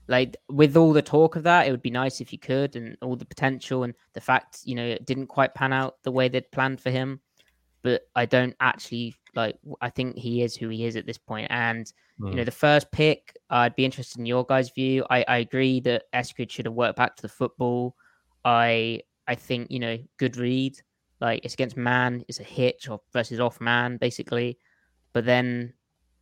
[0.08, 2.98] like with all the talk of that, it would be nice if you could, and
[3.02, 6.30] all the potential and the fact you know it didn't quite pan out the way
[6.30, 7.20] they'd planned for him.
[7.84, 9.58] But I don't actually like.
[9.82, 11.48] I think he is who he is at this point.
[11.50, 12.36] and you Mm.
[12.36, 13.36] know the first pick.
[13.50, 15.04] I'd be interested in your guys' view.
[15.10, 17.96] I, I agree that Eskridge should have worked back to the football.
[18.46, 20.80] I I think you know good read.
[21.20, 24.58] Like it's against man, it's a hitch or versus off man basically.
[25.12, 25.74] But then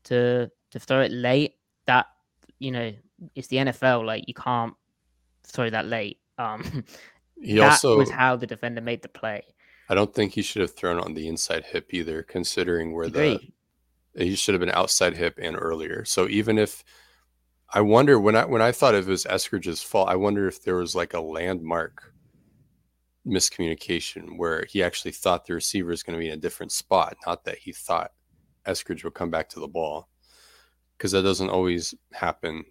[0.06, 2.06] to to throw it late, that
[2.60, 2.94] you know
[3.36, 4.06] it's the NFL.
[4.06, 4.74] Like you can't
[5.44, 6.20] throw that late.
[6.38, 6.64] Um,
[7.42, 9.44] he that also was how the defender made the play.
[9.92, 13.54] I don't think he should have thrown on the inside hip either, considering where Agree.
[14.14, 16.06] the he should have been outside hip and earlier.
[16.06, 16.86] So even if
[17.74, 20.76] I wonder when I when I thought it was Eskridge's fault, I wonder if there
[20.76, 22.14] was like a landmark
[23.28, 27.18] miscommunication where he actually thought the receiver is going to be in a different spot,
[27.28, 28.14] not that he thought
[28.66, 30.08] Eskridge would come back to the ball.
[30.98, 32.64] Because that doesn't always happen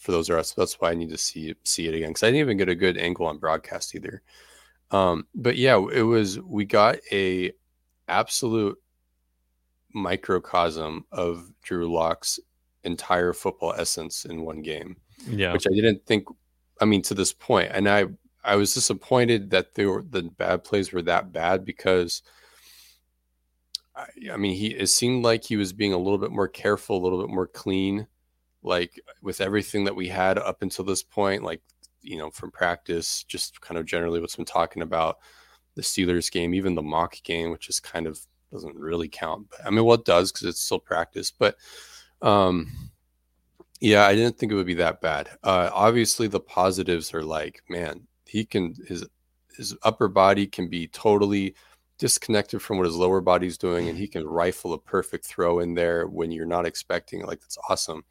[0.00, 0.52] for those us.
[0.52, 2.10] That's why I need to see see it again.
[2.10, 4.22] Because I didn't even get a good angle on broadcast either.
[4.90, 7.52] Um, but yeah, it was we got a
[8.08, 8.78] absolute
[9.92, 12.38] microcosm of Drew Lock's
[12.82, 16.28] entire football essence in one game, yeah, which I didn't think.
[16.80, 18.06] I mean, to this point, and I
[18.44, 22.22] I was disappointed that they were the bad plays were that bad because.
[23.96, 26.96] I, I mean, he it seemed like he was being a little bit more careful,
[26.96, 28.08] a little bit more clean,
[28.64, 31.62] like with everything that we had up until this point, like
[32.04, 35.18] you know, from practice, just kind of generally what's been talking about
[35.74, 38.20] the Steelers game, even the mock game, which is kind of
[38.52, 39.48] doesn't really count.
[39.50, 41.30] But I mean, well, it does because it's still practice.
[41.30, 41.56] But
[42.22, 42.70] um,
[43.80, 45.28] yeah, I didn't think it would be that bad.
[45.42, 49.04] Uh, obviously, the positives are like, man, he can his
[49.56, 51.54] his upper body can be totally
[51.98, 55.74] disconnected from what his lower body's doing, and he can rifle a perfect throw in
[55.74, 57.20] there when you're not expecting.
[57.20, 57.26] it.
[57.26, 58.04] Like that's awesome.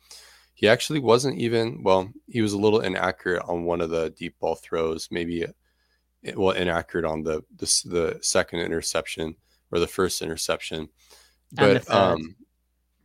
[0.63, 2.09] He actually wasn't even well.
[2.29, 6.51] He was a little inaccurate on one of the deep ball throws, maybe it- well
[6.55, 9.35] inaccurate on the the, the second interception
[9.71, 10.87] or the first interception
[11.57, 11.95] And the but third.
[12.13, 12.35] um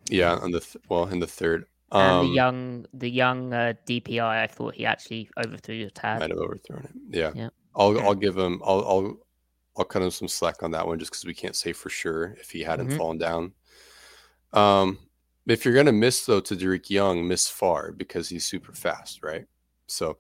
[0.09, 3.73] yeah on the th- well in the third and um the young the young uh,
[3.87, 6.21] DPI, I thought he actually overthrew the tag.
[6.21, 7.49] might have overthrown it yeah Yeah.
[7.75, 8.05] i'll Yeah.
[8.05, 9.17] i'll give him i'll i'll
[9.77, 12.37] i'll cut him some slack on that one just because we can't say for sure
[12.39, 12.97] if he hadn't Mhm.
[12.99, 13.53] fallen down
[14.53, 14.99] um
[15.49, 19.47] if you're gonna miss though to Dareke Young, miss far because he's super fast, right?
[19.87, 20.19] So,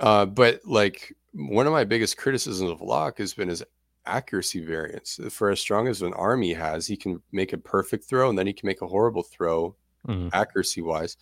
[0.00, 3.62] uh, but like one of my biggest criticisms of Lock has been his
[4.06, 5.20] accuracy variance.
[5.30, 8.38] For as strong as an arm he has, he can make a perfect throw and
[8.38, 9.76] then he can make a horrible throw
[10.06, 10.30] Mhm.
[10.32, 11.16] accuracy wise.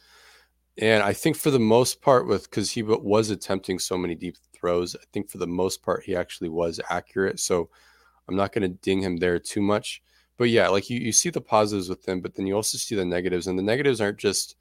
[0.79, 4.37] And I think for the most part, with because he was attempting so many deep
[4.53, 7.41] throws, I think for the most part he actually was accurate.
[7.41, 7.71] So
[8.29, 10.03] I'm not going to ding him there too much.
[10.37, 12.95] But yeah, like you, you see the positives with them, but then you also see
[12.95, 14.57] the negatives, and the negatives aren't just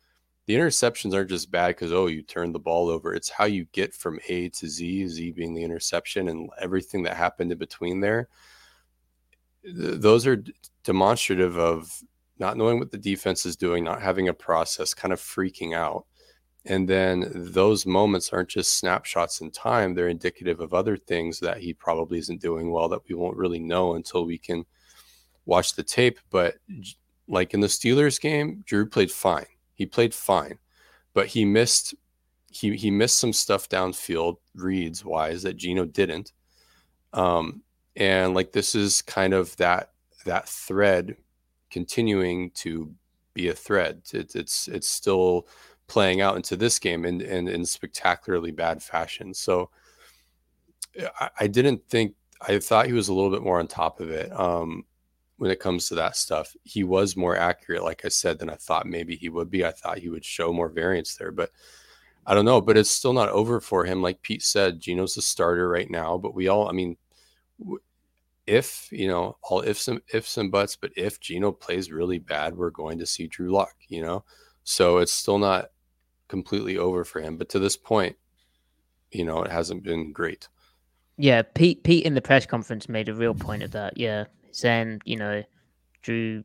[0.45, 3.13] the interceptions aren't just bad because oh you turned the ball over.
[3.13, 7.17] It's how you get from A to Z, Z being the interception and everything that
[7.17, 8.29] happened in between there.
[9.63, 10.43] Th- those are
[10.83, 11.91] demonstrative of
[12.37, 16.05] not knowing what the defense is doing, not having a process, kind of freaking out.
[16.65, 21.59] And then those moments aren't just snapshots in time, they're indicative of other things that
[21.59, 24.65] he probably isn't doing well that we won't really know until we can
[25.45, 26.19] watch the tape.
[26.29, 26.55] But
[27.27, 29.45] like in the Steelers game, Drew played fine.
[29.73, 30.57] He played fine,
[31.13, 31.95] but he missed
[32.49, 36.31] he he missed some stuff downfield reads wise that Geno didn't.
[37.13, 37.61] Um,
[37.95, 39.91] and like this is kind of that
[40.25, 41.17] that thread
[41.69, 42.93] continuing to
[43.33, 44.01] be a thread.
[44.13, 45.47] It, it's it's still
[45.87, 49.33] playing out into this game in, in, in spectacularly bad fashion.
[49.33, 49.69] So
[51.19, 54.09] I, I, didn't think, I thought he was a little bit more on top of
[54.09, 54.83] it um,
[55.37, 56.55] when it comes to that stuff.
[56.63, 59.65] He was more accurate, like I said, than I thought maybe he would be.
[59.65, 61.51] I thought he would show more variance there, but
[62.25, 62.61] I don't know.
[62.61, 64.01] But it's still not over for him.
[64.01, 66.97] Like Pete said, Geno's the starter right now, but we all, I mean,
[68.47, 72.55] if you know all ifs and ifs and buts, but if Geno plays really bad,
[72.55, 73.75] we're going to see Drew Lock.
[73.87, 74.23] You know,
[74.63, 75.71] so it's still not
[76.27, 77.37] completely over for him.
[77.37, 78.15] But to this point,
[79.11, 80.47] you know, it hasn't been great.
[81.17, 83.97] Yeah, Pete Pete in the press conference made a real point of that.
[83.97, 85.43] Yeah, saying you know,
[86.01, 86.43] Drew,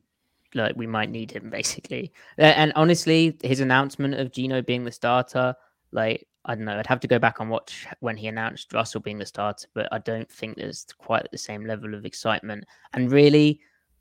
[0.53, 2.11] like we might need him basically.
[2.37, 5.55] And honestly, his announcement of Geno being the starter,
[5.91, 9.01] like I don't know, I'd have to go back and watch when he announced Russell
[9.01, 12.65] being the starter, but I don't think there's quite the same level of excitement.
[12.93, 13.59] And really,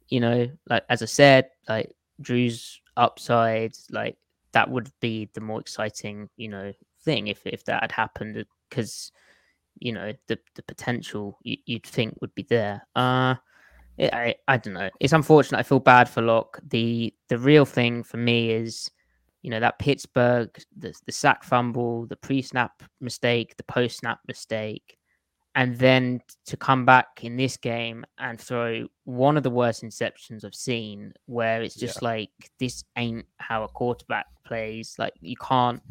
[0.09, 4.17] you know, like as I said, like Drew's upside, like
[4.53, 9.13] that would be the more exciting, you know, thing if if that had happened because
[9.79, 12.87] you know the the potential you, would think would be there.
[12.95, 13.35] Uh,
[14.01, 14.91] I I don't know.
[15.01, 15.59] It's unfortunate.
[15.59, 16.61] I feel bad for Lock.
[16.69, 18.91] The the real thing for me is,
[19.43, 24.21] you know, that Pittsburgh the the sack fumble, the pre snap mistake, the post snap
[24.27, 24.97] mistake,
[25.55, 30.45] and then to come back in this game and throw one of the worst interceptions
[30.45, 32.09] I've seen, where it's just yeah.
[32.09, 34.95] like this ain't how a quarterback plays.
[34.99, 35.83] Like you can't,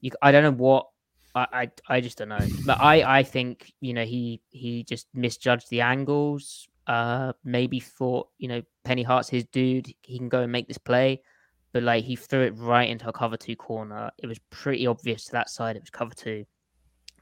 [0.00, 0.88] you I don't know what
[1.34, 2.46] I, I, I just don't know.
[2.66, 6.68] But I I think you know he he just misjudged the angles.
[6.86, 9.92] Uh, maybe thought you know Penny Hart's his dude.
[10.02, 11.22] He can go and make this play.
[11.72, 14.10] But like he threw it right into a cover two corner.
[14.18, 15.74] It was pretty obvious to that side.
[15.76, 16.44] It was cover two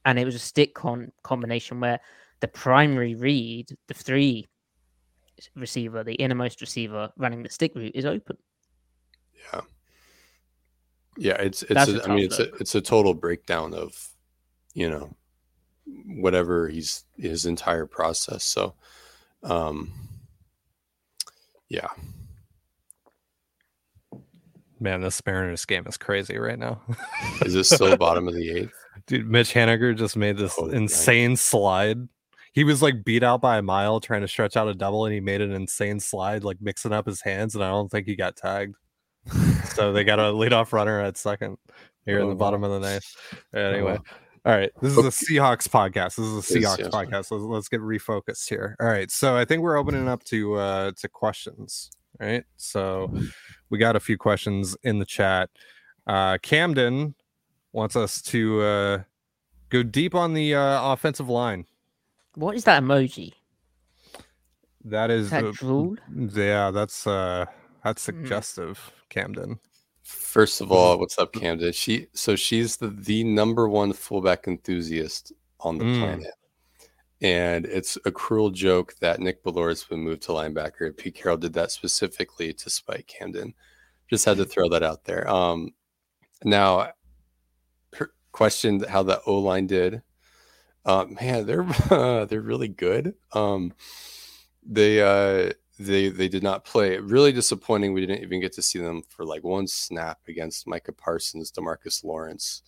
[0.04, 2.00] and it was a stick con- combination where
[2.40, 4.48] the primary read, the three
[5.54, 8.36] receiver, the innermost receiver running the stick route is open.
[9.52, 9.60] Yeah,
[11.16, 11.88] yeah, it's it's.
[11.88, 14.08] A, I mean, it's a, it's a total breakdown of,
[14.74, 15.14] you know,
[16.06, 18.44] whatever he's his entire process.
[18.44, 18.74] So,
[19.42, 19.92] um,
[21.68, 21.88] yeah.
[24.78, 26.80] Man, this Mariners game is crazy right now.
[27.42, 28.72] is this still bottom of the eighth?
[29.06, 32.08] Dude, Mitch Haniger just made this oh, insane slide.
[32.52, 35.14] He was like beat out by a mile trying to stretch out a double, and
[35.14, 38.16] he made an insane slide, like mixing up his hands, and I don't think he
[38.16, 38.74] got tagged.
[39.74, 41.58] so they got a leadoff runner at second
[42.06, 43.04] here oh, in the bottom of the ninth.
[43.54, 43.98] Anyway.
[44.00, 44.14] Oh.
[44.46, 46.16] All right, this is a Seahawks podcast.
[46.16, 47.30] This is a Seahawks yes, podcast.
[47.30, 48.74] Let's, let's get refocused here.
[48.80, 51.90] All right, so I think we're opening up to uh to questions.
[52.18, 53.12] Right, so
[53.68, 55.50] we got a few questions in the chat.
[56.06, 57.14] Uh Camden
[57.72, 59.02] wants us to uh,
[59.68, 61.66] go deep on the uh, offensive line.
[62.34, 63.32] What is that emoji?
[64.84, 65.96] That is, is that drool?
[66.16, 67.46] Yeah, that's uh,
[67.84, 68.22] that's hmm.
[68.22, 69.08] suggestive, mm.
[69.10, 69.60] Camden.
[70.10, 71.72] First of all, what's up, Camden?
[71.72, 76.00] She so she's the the number one fullback enthusiast on the mm.
[76.00, 76.34] planet.
[77.22, 80.96] And it's a cruel joke that Nick Bellore been moved to linebacker.
[80.96, 83.54] Pete Carroll did that specifically to spite Camden.
[84.08, 85.28] Just had to throw that out there.
[85.28, 85.74] Um,
[86.44, 86.92] now,
[88.32, 90.02] questioned how the O line did.
[90.84, 93.14] Uh, man, they're uh, they're really good.
[93.32, 93.74] Um,
[94.64, 96.98] they uh, they they did not play.
[96.98, 97.92] Really disappointing.
[97.92, 102.04] We didn't even get to see them for like one snap against Micah Parsons, Demarcus
[102.04, 102.62] Lawrence,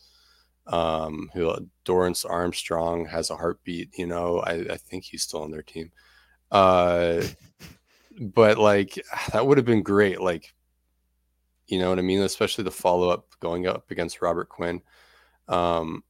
[0.67, 3.97] um, who Dorance Armstrong has a heartbeat.
[3.99, 5.93] You know, I, I think he's still on their team.
[6.51, 7.23] Uh,
[8.21, 8.99] but like
[9.33, 10.21] that would have been great.
[10.21, 10.55] Like,
[11.67, 12.23] you know what I mean?
[12.23, 14.81] Especially the follow up going up against Robert Quinn.
[15.49, 16.03] Um,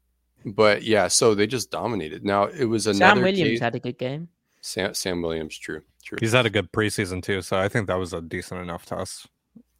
[0.45, 2.25] but yeah, so they just dominated.
[2.25, 3.17] Now it was another.
[3.17, 4.29] Sam Williams had a good game.
[4.61, 6.19] Sam, Sam Williams, true, true.
[6.21, 9.29] He's had a good preseason too, so I think that was a decent enough test.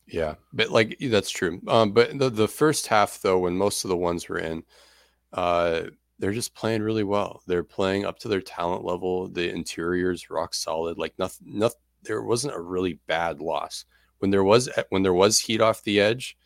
[0.07, 1.61] Yeah, but like that's true.
[1.69, 4.65] Um, but the the first half though, when most of the ones were in,
[5.33, 5.83] uh,
[6.19, 7.43] they're just playing really well.
[7.47, 9.29] They're playing up to their talent level.
[9.29, 10.99] The interior's rock solid.
[10.99, 11.81] Like nothing, nothing.
[12.03, 13.85] There wasn't a really bad loss
[14.19, 16.37] when there was when there was heat off the edge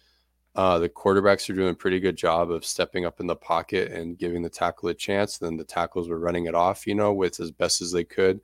[0.54, 3.92] Uh, the quarterbacks are doing a pretty good job of stepping up in the pocket
[3.92, 5.36] and giving the tackle a chance.
[5.38, 8.40] Then the tackles were running it off, you know, with as best as they could,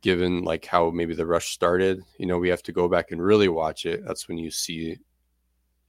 [0.00, 2.02] given like how maybe the rush started.
[2.18, 4.04] You know, we have to go back and really watch it.
[4.06, 4.96] That's when you see,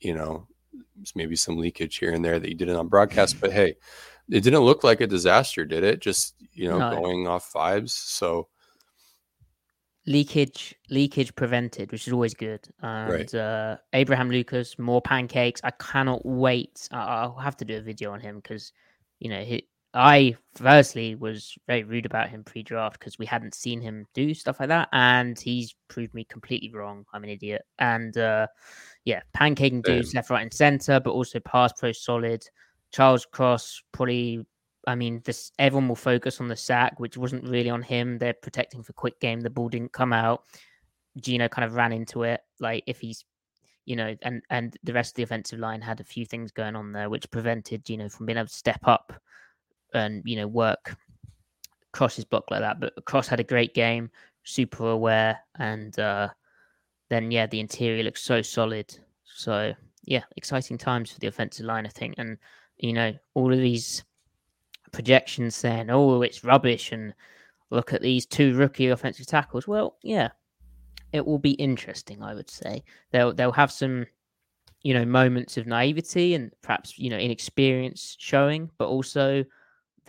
[0.02, 0.48] you know,
[1.16, 3.40] maybe some leakage here and there that you didn't on broadcast.
[3.42, 3.76] But hey,
[4.30, 6.02] it didn't look like a disaster, did it?
[6.02, 6.92] Just you know, No.
[6.96, 7.92] going off vibes.
[7.92, 8.48] So
[10.06, 12.68] leakage leakage prevented, which is always good.
[12.82, 15.62] And uh, Abraham Lucas, more pancakes.
[15.64, 16.88] I cannot wait.
[16.92, 18.74] I- I'll have to do a video on him because
[19.20, 23.82] you know he, I firstly was very rude about him pre-draft because we hadn't seen
[23.82, 27.06] him do stuff like that, and he's proved me completely wrong.
[27.14, 27.64] I'm an idiot.
[27.80, 28.48] And uh,
[29.06, 30.20] yeah, pancaking dudes Same.
[30.20, 32.44] left, right, and center, but also pass pro solid.
[32.92, 34.46] Charles Cross probably
[34.88, 38.18] I mean, this everyone will focus on the sack, which wasn't really on him.
[38.18, 39.42] They're protecting for quick game.
[39.42, 40.44] The ball didn't come out.
[41.20, 42.42] Geno kind of ran into it.
[42.60, 43.26] Like if he's,
[43.86, 46.76] you know, and and the rest of the offensive line had a few things going
[46.76, 49.14] on there, which prevented Geno from being able to step up
[49.94, 50.96] and you know work
[51.92, 52.80] cross his block like that.
[52.80, 54.10] But Cross had a great game,
[54.44, 56.30] super aware, and uh
[57.10, 58.98] then yeah, the interior looks so solid.
[59.26, 59.74] So
[60.04, 62.38] yeah, exciting times for the offensive line, I think, and
[62.78, 64.04] you know all of these
[64.92, 67.14] projections saying, "Oh, it's rubbish," and
[67.70, 69.68] look at these two rookie offensive tackles.
[69.68, 70.30] Well, yeah,
[71.14, 72.22] it will be interesting.
[72.24, 74.06] I would say they'll they'll have some,
[74.84, 79.44] you know, moments of naivety and perhaps you know inexperience showing, but also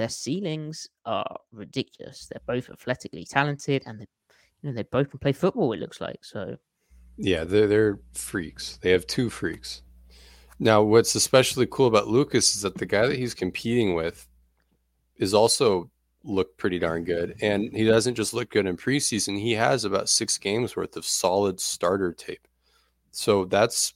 [0.00, 2.26] their ceilings are ridiculous.
[2.26, 4.06] They're both athletically talented, and they,
[4.62, 5.74] you know, they both can play football.
[5.74, 6.56] It looks like so.
[7.18, 8.78] Yeah, they're they're freaks.
[8.80, 9.82] They have two freaks.
[10.58, 14.26] Now, what's especially cool about Lucas is that the guy that he's competing with
[15.16, 15.90] is also
[16.24, 19.38] looked pretty darn good, and he doesn't just look good in preseason.
[19.38, 22.48] He has about six games worth of solid starter tape.
[23.10, 23.92] So that's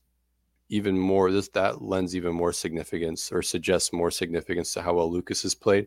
[0.68, 1.30] even more.
[1.30, 5.54] This that lends even more significance or suggests more significance to how well Lucas has
[5.54, 5.86] played,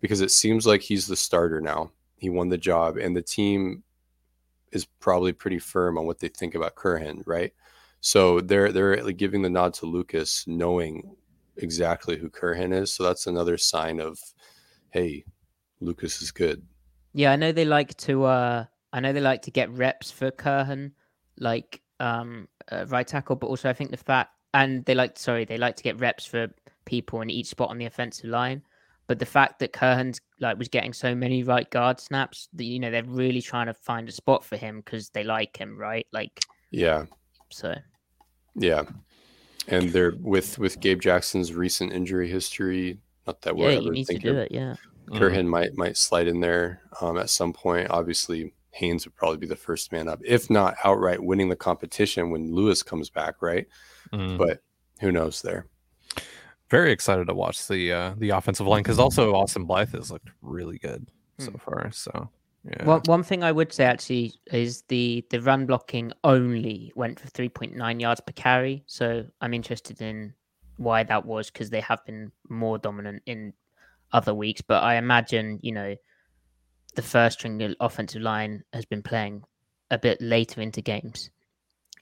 [0.00, 1.90] because it seems like he's the starter now.
[2.16, 3.82] He won the job, and the team
[4.72, 7.52] is probably pretty firm on what they think about Curhan, right?
[8.00, 11.14] So they're they're like giving the nod to Lucas, knowing
[11.56, 12.92] exactly who Curhan is.
[12.92, 14.18] So that's another sign of,
[14.90, 15.24] hey,
[15.80, 16.62] Lucas is good.
[17.12, 18.24] Yeah, I know they like to.
[18.24, 20.92] uh I know they like to get reps for Curhan,
[21.38, 25.44] like um uh, right tackle, but also I think the fact and they like sorry
[25.44, 26.48] they like to get reps for
[26.84, 28.62] people in each spot on the offensive line.
[29.06, 32.80] But the fact that Curhan's like was getting so many right guard snaps, that you
[32.80, 36.06] know they're really trying to find a spot for him because they like him, right?
[36.12, 37.04] Like Yeah,
[37.50, 37.74] so.
[38.54, 38.82] yeah.
[39.68, 42.98] And they're with with Gabe Jackson's recent injury history.
[43.26, 44.50] Not that we're Yeah, ever you need to thinking do it.
[44.50, 44.74] Yeah.
[45.10, 47.90] Curhan might might slide in there um, at some point.
[47.90, 52.30] Obviously, Haynes would probably be the first man up, if not outright winning the competition
[52.30, 53.66] when Lewis comes back, right?
[54.12, 54.38] Mhm.
[54.38, 54.60] But
[55.00, 55.66] who knows there?
[56.68, 60.30] very excited to watch the uh the offensive line because also Austin Blythe has looked
[60.42, 61.08] really good
[61.38, 61.58] so Hmm.
[61.58, 61.90] far.
[61.92, 62.28] So
[62.68, 67.20] yeah, One one thing I would say actually is the the run blocking only went
[67.20, 68.82] for three point nine yards per carry.
[68.86, 70.34] So I'm interested in
[70.76, 73.52] why that was because they have been more dominant in
[74.12, 74.60] other weeks.
[74.60, 75.94] But I imagine you know
[76.96, 79.42] the first string offensive line has been playing
[79.90, 81.30] a bit later into games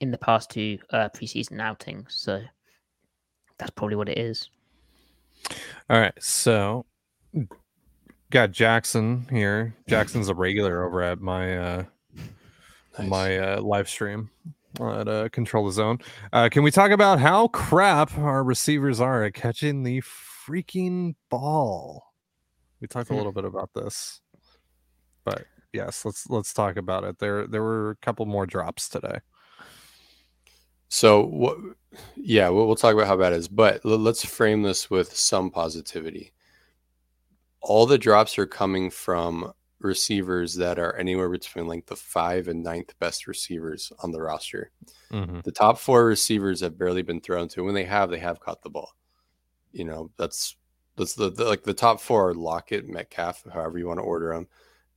[0.01, 2.15] in the past two uh, preseason outings.
[2.17, 2.43] So
[3.59, 4.49] that's probably what it is.
[5.91, 6.15] all right.
[6.19, 6.87] So
[8.31, 9.75] got Jackson here.
[9.89, 11.85] Jackson's a regular over at my uh
[12.99, 13.09] Nice.
[13.09, 14.31] my uh, live stream
[14.81, 15.99] at uh, Control the Zone.
[16.33, 22.05] Uh, can we talk about how crap our receivers are at catching the freaking ball?
[22.81, 23.17] We talked a Hmm.
[23.19, 24.21] little bit about this,
[25.25, 27.19] but yes, let's let's talk about it.
[27.19, 29.19] There there were a couple more drops today.
[30.89, 31.59] So what?
[32.17, 35.51] Yeah, we'll, we'll talk about how bad it is, but let's frame this with some
[35.51, 36.33] positivity.
[37.61, 42.63] All the drops are coming from receivers that are anywhere between like the five and
[42.63, 44.71] ninth best receivers on the roster.
[45.11, 45.43] Mhm.
[45.45, 47.63] The top four receivers have barely been thrown to.
[47.65, 48.95] When they have, they have caught the ball.
[49.73, 50.57] You know, that's
[50.97, 54.33] that's the, the like the top four are Lockett, Metcalf, however you want to order
[54.33, 54.47] them,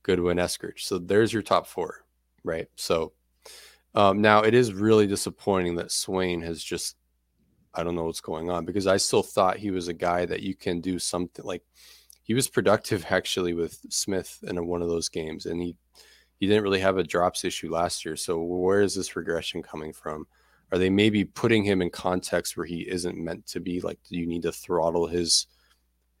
[0.08, 0.80] Goodwin, Eskridge.
[0.80, 2.06] So there's your top four,
[2.42, 2.66] right?
[2.76, 3.12] So
[3.94, 6.96] um, now it is really disappointing that Swain has just
[7.74, 10.40] I don't know what's going on because I still thought he was a guy that
[10.40, 11.62] you can do something like
[12.22, 15.76] he was productive actually with Smith in one of those games and he
[16.40, 18.16] he didn't really have a drops issue last year.
[18.16, 20.26] So where is this regression coming from?
[20.72, 23.82] Are they maybe putting him in context where he isn't meant to be?
[23.82, 25.48] Like, do you need to throttle his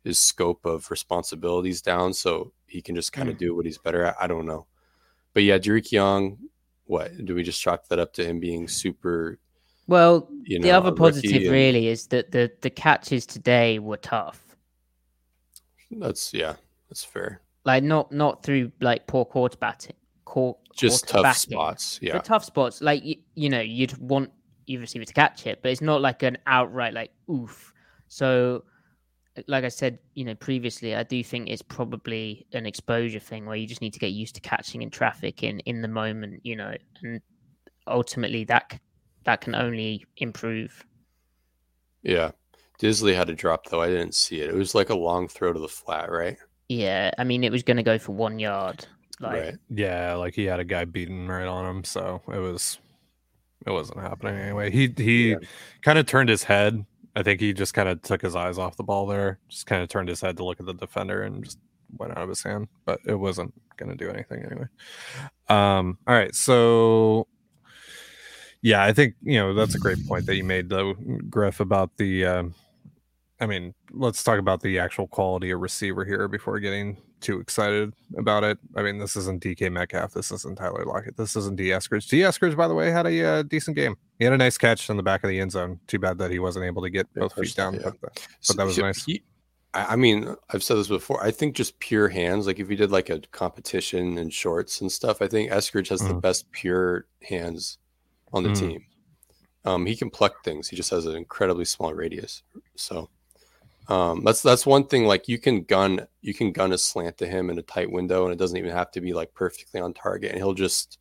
[0.04, 3.40] his scope of responsibilities down so he can just kind of hmm.
[3.40, 4.16] do what he's better at?
[4.20, 4.66] I don't know.
[5.34, 6.38] But yeah, Dareke Young,
[6.86, 9.38] what do we just chalk that up to him being super
[9.86, 13.96] Well, You know, the other positive and- really is that the the catches today were
[13.98, 14.42] tough.
[15.90, 16.56] That's yeah,
[16.88, 17.40] that's fair.
[17.64, 19.92] Like not not through like poor quarterbacking,
[20.24, 21.98] core, Just tough spots.
[22.02, 22.14] Yeah.
[22.14, 22.80] but tough spots.
[22.80, 24.30] Like you, you know, you'd want
[24.66, 27.72] your receiver to catch it, but it's not like an outright like oof.
[28.08, 28.64] So,
[29.46, 33.56] like I said, you know, previously, I do think it's probably an exposure thing where
[33.56, 36.56] you just need to get used to catching in traffic in in the moment, you
[36.56, 37.20] know, and
[37.86, 38.78] ultimately that
[39.24, 40.84] that can only improve.
[42.02, 42.30] Yeah.
[42.80, 43.82] Dissly had a drop though.
[43.82, 44.50] I didn't see it.
[44.50, 46.36] It was like a long throw to the flat, right?
[46.68, 48.86] Yeah, I mean, it was going to go for one yard.
[49.20, 49.56] Like, right.
[49.68, 52.78] Yeah, like he had a guy beaten right on him, so it was
[53.66, 54.70] it wasn't happening anyway.
[54.70, 55.36] He he Yeah.
[55.82, 56.84] kind of turned his head.
[57.16, 59.38] I think he just kind of took his eyes off the ball there.
[59.48, 61.58] Just kind of turned his head to look at the defender and just
[61.96, 64.66] went out of his hand, but it wasn't going to do anything anyway.
[65.48, 67.26] Um all right, so
[68.60, 70.94] yeah, I think, you know, that's a great point that you made though,
[71.30, 72.54] Griff about the um
[73.40, 77.92] I mean, let's talk about the actual quality of receiver here before getting too excited
[78.16, 78.58] about it.
[78.76, 80.12] I mean, this isn't DK Metcalf.
[80.12, 81.16] This isn't Tyler Lockett.
[81.16, 82.08] This isn't Dee Eskridge.
[82.08, 83.96] Dee Eskridge, by the way, had a uh, decent game.
[84.18, 85.78] He had a nice catch in the back of the end zone.
[85.86, 87.74] Too bad that he wasn't able to get Yeah, both feet down.
[87.74, 87.80] yeah.
[87.84, 89.04] But, uh, but that was he- nice.
[89.04, 89.22] he-
[89.74, 91.22] I mean, I've said this before.
[91.22, 94.90] I think just pure hands, like if you did like a competition in shorts and
[94.90, 96.22] stuff, I think Eskridge has the Mhm.
[96.22, 97.78] best pure hands
[98.32, 98.58] on the Mm.
[98.58, 98.84] team.
[99.66, 100.68] Um, he can pluck things.
[100.68, 102.42] He just has an incredibly small radius.
[102.76, 103.10] So
[103.88, 105.04] um, that's that's one thing.
[105.04, 108.24] Like you can gun you can gun a slant to him in a tight window,
[108.24, 110.30] and it doesn't even have to be like perfectly on target.
[110.30, 110.98] And he'll just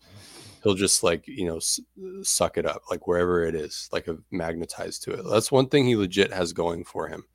[0.63, 1.79] he'll just like you know s-
[2.23, 5.23] suck it up like wherever it is, like a magnetized to it.
[5.29, 7.25] That's one thing he legit has going for him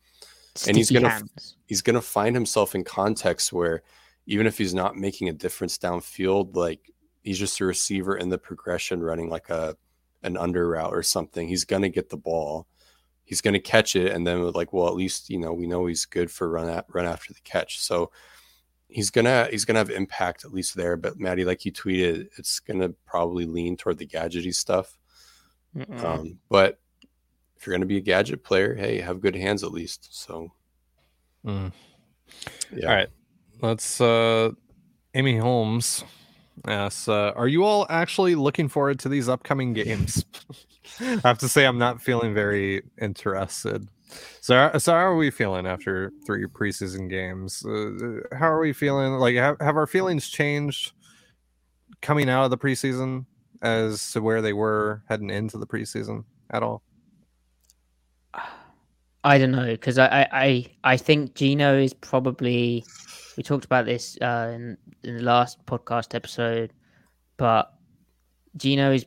[0.66, 1.57] and he's gonna hands.
[1.66, 3.82] he's going to find himself in context where
[4.26, 6.92] even if he's not making a difference downfield like
[7.22, 9.76] he's just a receiver in the progression running like a
[10.22, 12.66] an under route or something he's going to get the ball
[13.25, 15.87] he's going to catch it and then like well at least you know we know
[15.87, 18.11] he's good for run at run after the catch so
[18.89, 22.61] he's gonna he's gonna have impact at least there but matty like you tweeted it's
[22.61, 24.99] gonna probably lean toward the gadgety stuff
[26.05, 26.79] um, but
[27.57, 30.53] if you're gonna be a gadget player hey have good hands at least so
[31.45, 31.73] Mm.
[32.73, 33.09] yeah All right.
[33.62, 34.51] Let's uh
[35.14, 36.05] Amy Holmes
[36.66, 40.25] asks, uh, are you all actually looking forward to these upcoming games?
[41.01, 43.88] I have to say I'm not feeling very interested.
[44.40, 47.64] So, so how are we feeling after three preseason games?
[47.64, 49.12] Uh, how are we feeling?
[49.14, 50.93] Like, have, have our feelings changed
[52.03, 53.24] coming out of the preseason
[53.62, 56.82] as to where they were heading into the preseason at all?
[59.24, 62.84] I don't know because I, I I I think Geno is probably
[63.36, 66.72] we talked about this uh, in, in the last podcast episode,
[67.36, 67.72] but
[68.57, 69.07] Geno is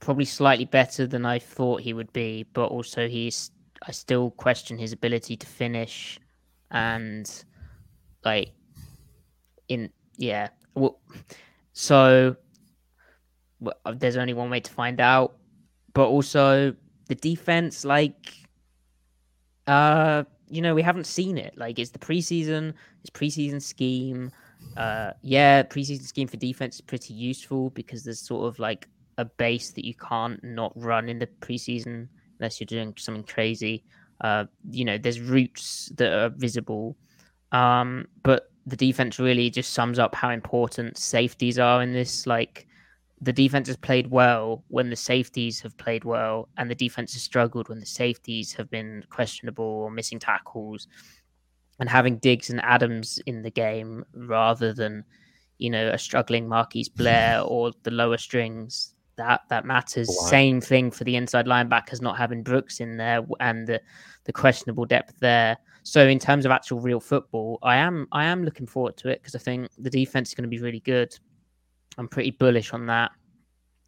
[0.00, 3.50] probably slightly better than I thought he would be, but also he's
[3.86, 6.18] I still question his ability to finish
[6.70, 7.30] and
[8.24, 8.52] like
[9.68, 10.98] in yeah well
[11.72, 12.36] so
[13.60, 15.36] well, there's only one way to find out
[15.92, 16.74] but also
[17.08, 18.32] the defense like
[19.66, 21.56] uh you know we haven't seen it.
[21.56, 24.30] Like it's the preseason it's preseason scheme.
[24.76, 28.88] Uh yeah preseason scheme for defense is pretty useful because there's sort of like
[29.18, 32.08] a base that you can't not run in the preseason
[32.38, 33.84] unless you're doing something crazy.
[34.20, 36.96] Uh you know there's routes that are visible.
[37.52, 42.26] Um but the defense really just sums up how important safeties are in this.
[42.26, 42.66] Like
[43.20, 47.22] the defense has played well when the safeties have played well, and the defense has
[47.22, 50.88] struggled when the safeties have been questionable or missing tackles.
[51.80, 55.04] And having Diggs and Adams in the game rather than,
[55.58, 60.08] you know, a struggling Marquise Blair or the lower strings, that that matters.
[60.28, 63.80] Same thing for the inside linebackers not having Brooks in there and the,
[64.24, 65.56] the questionable depth there.
[65.82, 69.20] So in terms of actual real football, I am I am looking forward to it
[69.20, 71.14] because I think the defense is going to be really good.
[71.98, 73.12] I'm pretty bullish on that.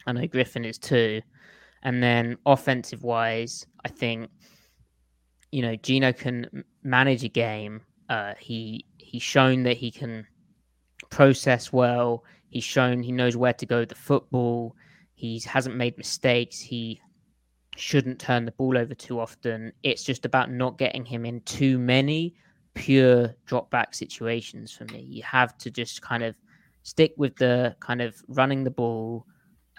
[0.07, 1.23] I know Griffin is too.
[1.83, 4.31] And then offensive wise, I think
[5.53, 7.81] you know Geno can manage a game.
[8.09, 10.27] Uh, he he's shown that he can
[11.11, 12.25] process well.
[12.51, 14.77] He's shown he knows where to go with the football.
[15.17, 16.61] He hasn't made mistakes.
[16.61, 17.01] He
[17.77, 19.73] shouldn't turn the ball over too often.
[19.83, 22.35] It's just about not getting him in too many
[22.75, 25.01] pure drop back situations for me.
[25.01, 26.37] You have to just kind of
[26.83, 29.27] stick with the kind of running the ball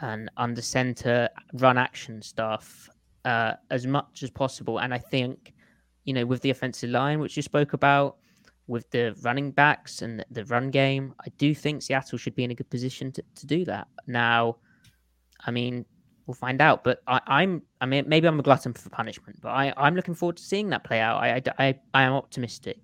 [0.01, 2.89] and under center run action stuff
[3.23, 4.79] uh, as much as possible.
[4.79, 5.53] And I think,
[6.03, 8.17] you know, with the offensive line, which you spoke about,
[8.67, 12.51] with the running backs and the run game, I do think Seattle should be in
[12.51, 13.87] a good position to, to do that.
[14.07, 14.57] Now,
[15.47, 15.85] I mean,
[16.27, 16.83] we'll find out.
[16.83, 20.13] But I, I'm, I mean, maybe I'm a glutton for punishment, but I, I'm looking
[20.13, 21.17] forward to seeing that play out.
[21.23, 22.77] I, I, I, I am optimistic.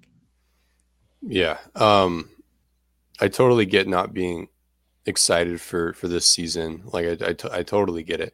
[1.22, 2.30] Yeah, um,
[3.22, 4.48] I totally get not being
[5.06, 6.82] excited for for this season.
[6.86, 8.34] Like I, I, t- I totally get it.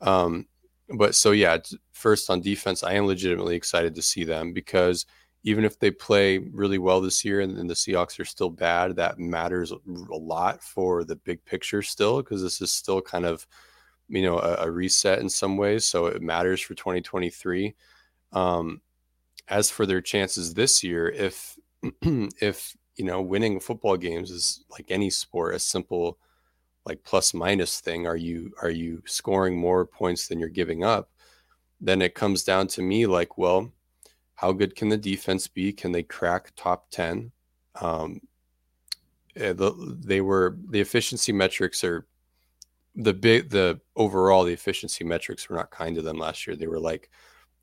[0.00, 0.46] Um,
[0.90, 1.58] but so yeah,
[1.92, 5.06] first on defense, I am legitimately excited to see them because
[5.46, 8.96] even if they play really well this year and, and the Seahawks are still bad,
[8.96, 13.46] that matters a lot for the big picture still because this is still kind of
[14.08, 17.74] you know a, a, reset in some ways, so it matters for 2023.
[18.32, 18.80] Um,
[19.48, 21.56] as for their chances this year, if
[22.02, 26.18] if you know winning football games is like any sport, a simple
[26.86, 28.06] like plus minus thing.
[28.06, 31.10] Are you are you scoring more points than you're giving up?
[31.80, 33.72] Then it comes down to me like, well,
[34.36, 35.72] how good can the defense be?
[35.72, 37.32] Can they crack top ten?
[37.80, 38.20] Um,
[39.34, 42.06] eh, they were the efficiency metrics are
[42.94, 46.56] the big the overall the efficiency metrics were not kind to them last year.
[46.56, 47.10] They were like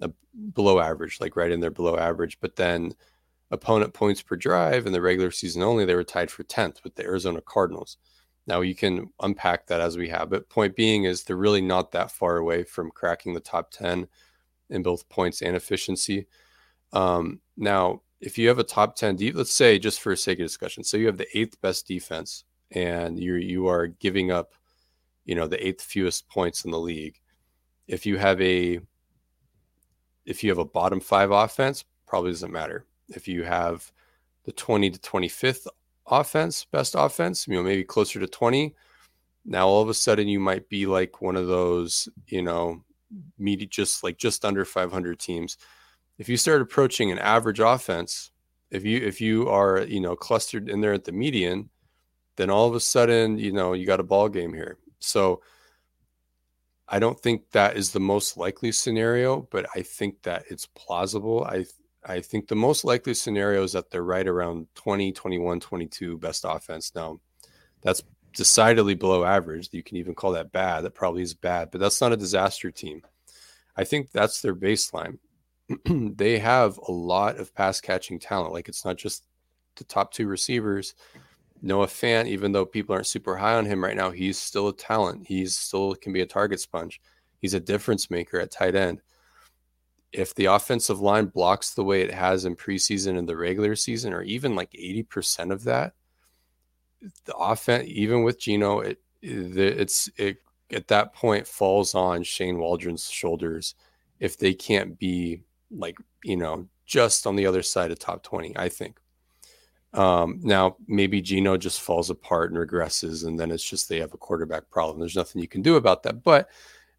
[0.02, 0.12] a
[0.54, 2.40] below average, like right in there below average.
[2.40, 2.94] But then
[3.52, 6.96] opponent points per drive in the regular season only, they were tied for 10th with
[6.96, 7.98] the Arizona Cardinals.
[8.46, 11.92] Now you can unpack that as we have, but point being is they're really not
[11.92, 14.08] that far away from cracking the top 10
[14.70, 16.28] in both points and efficiency.
[16.94, 20.46] Um, now, if you have a top 10 deep, let's say just for sake of
[20.46, 24.54] discussion, so you have the eighth best defense and you you are giving up,
[25.26, 27.20] you know, the eighth fewest points in the league.
[27.88, 28.80] If you have a
[30.26, 32.86] if you have a bottom five offense, probably doesn't matter.
[33.10, 33.92] If you have
[34.46, 35.68] the 20 to 25th
[36.08, 38.74] offense, best offense, you know, maybe closer to 20.
[39.46, 42.84] Now all of a sudden you might be like one of those, you know,
[43.38, 45.58] meet just like just under 500 teams.
[46.18, 48.32] If you start approaching an average offense,
[48.70, 51.70] if you if you are, you know, clustered in there at the median,
[52.36, 54.78] then all of a sudden, you know, you got a ball game here.
[55.00, 55.42] So
[56.88, 61.44] I don't think that is the most likely scenario, but I think that it's plausible.
[61.46, 61.66] I
[62.06, 66.46] I think the most likely scenario is that they're right around 20, 21, 22 best
[66.48, 66.94] offense.
[66.94, 67.20] Now,
[67.82, 68.04] that's
[68.36, 69.70] decidedly below average.
[69.72, 70.82] You can even call that bad.
[70.82, 73.04] That probably is bad, but that's not a disaster team.
[73.78, 75.18] I think that's their baseline.
[75.86, 78.54] they have a lot of pass catching talent.
[78.54, 79.26] Like it's not just
[79.76, 80.96] the top two receivers.
[81.62, 84.76] Noah Fant, even though people aren't super high on him right now, he's still a
[84.76, 85.26] talent.
[85.28, 87.02] He's still can be a target sponge.
[87.40, 89.02] He's a difference maker at tight end
[90.14, 94.14] if the offensive line blocks the way it has in preseason and the regular season,
[94.14, 95.94] or even like 80% of that,
[97.26, 100.38] the offense, even with Geno, it, it's it
[100.72, 103.76] at that point falls on Shane Waldron's shoulders
[104.20, 105.42] if they can't be
[105.74, 109.00] like, you know, just on the other side of top 20, I think.
[109.94, 114.14] Um, now maybe Geno just falls apart and regresses, and then it's just they have
[114.14, 115.00] a quarterback problem.
[115.00, 116.24] There's nothing you can do about that.
[116.24, 116.50] But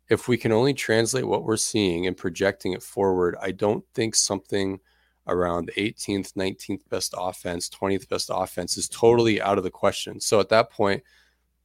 [0.08, 4.14] if we can only translate what we're seeing and projecting it forward, I don't think
[4.14, 4.78] something
[5.26, 10.20] around 18th, 19th best offense, 20th best offense is totally out of the question.
[10.20, 11.02] So at that point,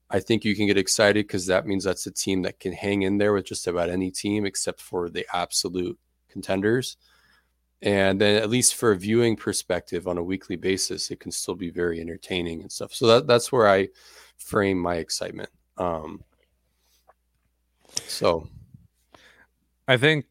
[0.09, 3.03] I think you can get excited because that means that's a team that can hang
[3.03, 5.99] in there with just about any team except for the absolute
[6.29, 6.97] contenders.
[7.81, 11.55] And then, at least for a viewing perspective on a weekly basis, it can still
[11.55, 12.93] be very entertaining and stuff.
[12.93, 13.87] So that, that's where I
[14.37, 15.49] frame my excitement.
[15.77, 16.23] Um,
[18.05, 18.47] so
[19.87, 20.25] I think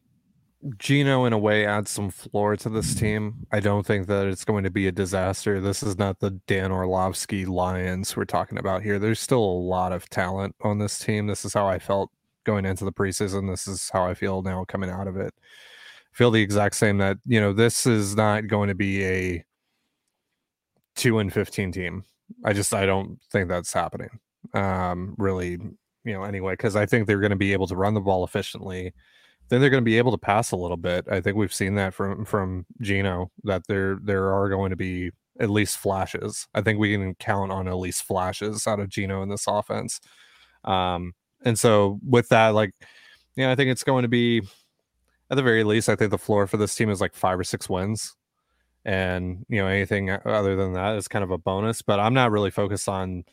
[0.77, 3.47] Geno, in a way, adds some floor to this team.
[3.51, 5.61] I don't think that it's going to be a disaster.
[5.61, 8.99] This is not the Dan Orlovsky Lions we're talking about here.
[8.99, 11.27] There's still a lot of talent on this team.
[11.27, 12.11] This is how I felt
[12.43, 13.49] going into the preseason.
[13.49, 15.33] This is how I feel now coming out of it.
[16.11, 19.45] Feel the exact same that, you know, this is not going to be a
[20.95, 22.03] 2 and 15 team.
[22.43, 24.09] I just I don't think that's happening.
[24.53, 25.59] Um really
[26.03, 28.23] you know, anyway, because I think they're going to be able to run the ball
[28.23, 28.93] efficiently.
[29.49, 31.05] Then they're going to be able to pass a little bit.
[31.09, 35.11] I think we've seen that from from Geno that there there are going to be
[35.39, 36.47] at least flashes.
[36.53, 39.99] I think we can count on at least flashes out of Geno in this offense.
[40.65, 42.87] Um, and so with that, like, yeah,
[43.35, 44.41] you know, I think it's going to be
[45.29, 45.89] at the very least.
[45.89, 48.15] I think the floor for this team is like five or six wins,
[48.85, 51.81] and you know anything other than that is kind of a bonus.
[51.81, 53.25] But I'm not really focused on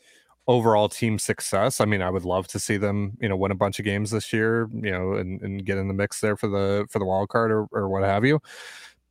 [0.47, 1.81] overall team success.
[1.81, 4.11] I mean, I would love to see them, you know, win a bunch of games
[4.11, 7.05] this year, you know, and, and get in the mix there for the for the
[7.05, 8.39] wild card or, or what have you.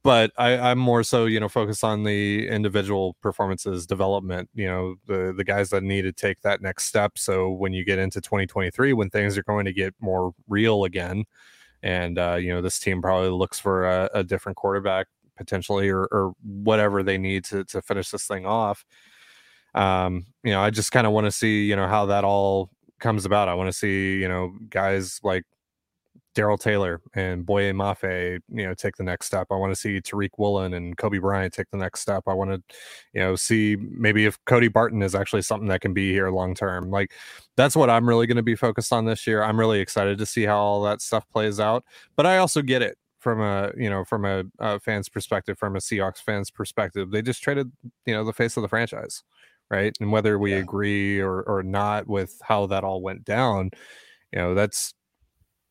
[0.03, 4.97] But I, I'm more so, you know, focused on the individual performances, development, you know,
[5.07, 7.19] the the guys that need to take that next step.
[7.19, 11.25] So when you get into 2023, when things are going to get more real again,
[11.87, 15.07] and uh, you know, this team probably looks for a, a different quarterback
[15.37, 18.85] potentially or, or whatever they need to to finish this thing off
[19.77, 22.71] um, you know, I just kind of want to see, you know, how that all
[22.99, 23.49] comes about.
[23.49, 25.45] I want to see, you know, guys like
[26.37, 29.49] Darrell Taylor and Boye Mafe, you know, take the next step.
[29.51, 32.25] I want to see Tariq Woolen and Coby Bryant take the next step.
[32.29, 32.63] I want to,
[33.15, 36.55] you know, see maybe if Cody Barton is actually something that can be here long
[36.55, 36.91] term.
[36.91, 37.13] Like
[37.57, 39.43] that's what I'm really going to be focused on this year.
[39.43, 41.85] I'm really excited to see how all that stuff plays out.
[42.17, 45.75] But I also get it from a you know from a, a fan's perspective, from
[45.77, 47.11] a Seahawks fan's perspective.
[47.11, 47.73] They just traded
[48.07, 49.25] you know the face of the franchise,
[49.71, 49.97] right?
[50.01, 50.59] And whether we Yeah.
[50.59, 53.71] agree or or not with how that all went down,
[54.33, 54.95] you know that's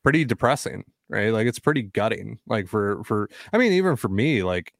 [0.05, 4.43] pretty depressing right like it's pretty gutting like for for i mean even for me
[4.43, 4.71] like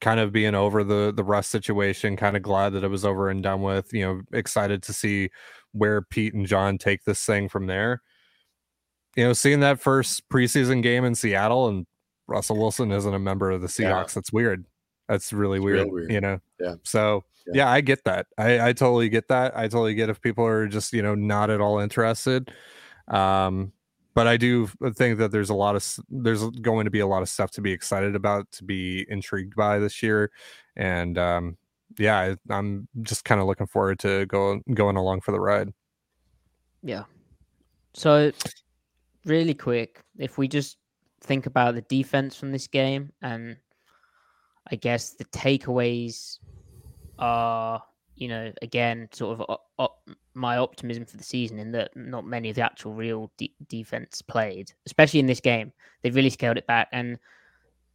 [0.00, 3.28] kind of being over the the russ situation kind of glad that it was over
[3.30, 5.30] and done with you know excited to see
[5.70, 8.02] where pete and john take this thing from there
[9.14, 11.86] you know seeing that first preseason game in seattle and
[12.26, 13.92] russell wilson isn't a member of the Yeah.
[13.92, 14.64] seahawks that's weird
[15.08, 16.10] that's really weird, weird.
[16.10, 16.74] you know Yeah.
[16.82, 17.52] so Yeah.
[17.64, 17.70] yeah.
[17.70, 20.92] i get that i i totally get that i totally get if people are just
[20.92, 22.50] you know not at all interested
[23.06, 23.72] um
[24.18, 24.66] but I do
[24.96, 27.60] think that there's a lot of there's going to be a lot of stuff to
[27.60, 30.32] be excited about, to be intrigued by this year,
[30.74, 31.56] and um,
[32.00, 35.72] yeah, I, I'm just kind of looking forward to go going along for the ride.
[36.82, 37.04] Yeah.
[37.94, 38.32] So,
[39.24, 40.78] really quick, if we just
[41.20, 43.56] think about the defense from this game, and
[44.68, 46.40] I guess the takeaways
[47.20, 47.84] are,
[48.16, 49.38] you know, again, sort
[49.78, 49.88] of
[50.38, 54.22] my optimism for the season in that not many of the actual real de- defense
[54.22, 55.72] played, especially in this game.
[56.02, 57.18] They really scaled it back, and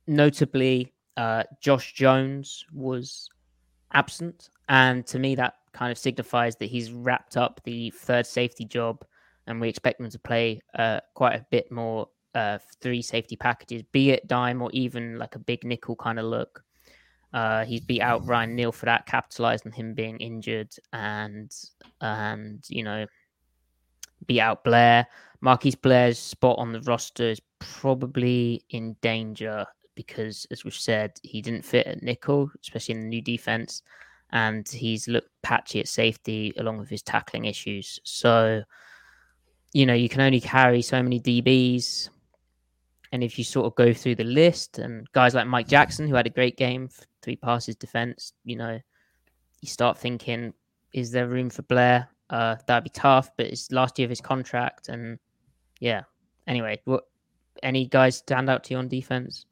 [0.08, 3.30] notably, uh, Josh Jones was
[3.94, 8.66] absent, and to me, that kind of signifies that he's wrapped up the third safety
[8.66, 9.04] job,
[9.48, 13.84] and we expect him to play uh, quite a bit more uh, three safety packages,
[13.92, 16.64] be it dime or even like a big nickel kind of look.
[17.34, 21.52] Uh, he's beat out Ryan Neal for that, capitalized on him being injured, and
[22.02, 23.06] and you know
[24.28, 25.08] beat out Blair.
[25.42, 29.66] Marquise Blair's spot on the roster is probably in danger
[29.96, 33.82] because, as we've said, he didn't fit at nickel, especially in the new defense,
[34.32, 38.00] and he's looked patchy at safety along with his tackling issues.
[38.04, 38.64] So,
[39.74, 42.10] you know, you can only carry so many DBs.
[43.12, 46.16] And if you sort of go through the list and guys like Mike Jackson, who
[46.16, 46.90] had a great game,
[47.24, 48.80] three passes defense, you know,
[49.62, 50.54] you start thinking,
[50.94, 52.08] is there room for Blair?
[52.30, 54.90] Uh, that'd be tough, but it's last year of his contract.
[54.90, 55.18] And
[55.80, 56.04] yeah,
[56.48, 57.06] anyway, what
[57.64, 59.46] any guys stand out to you on defense?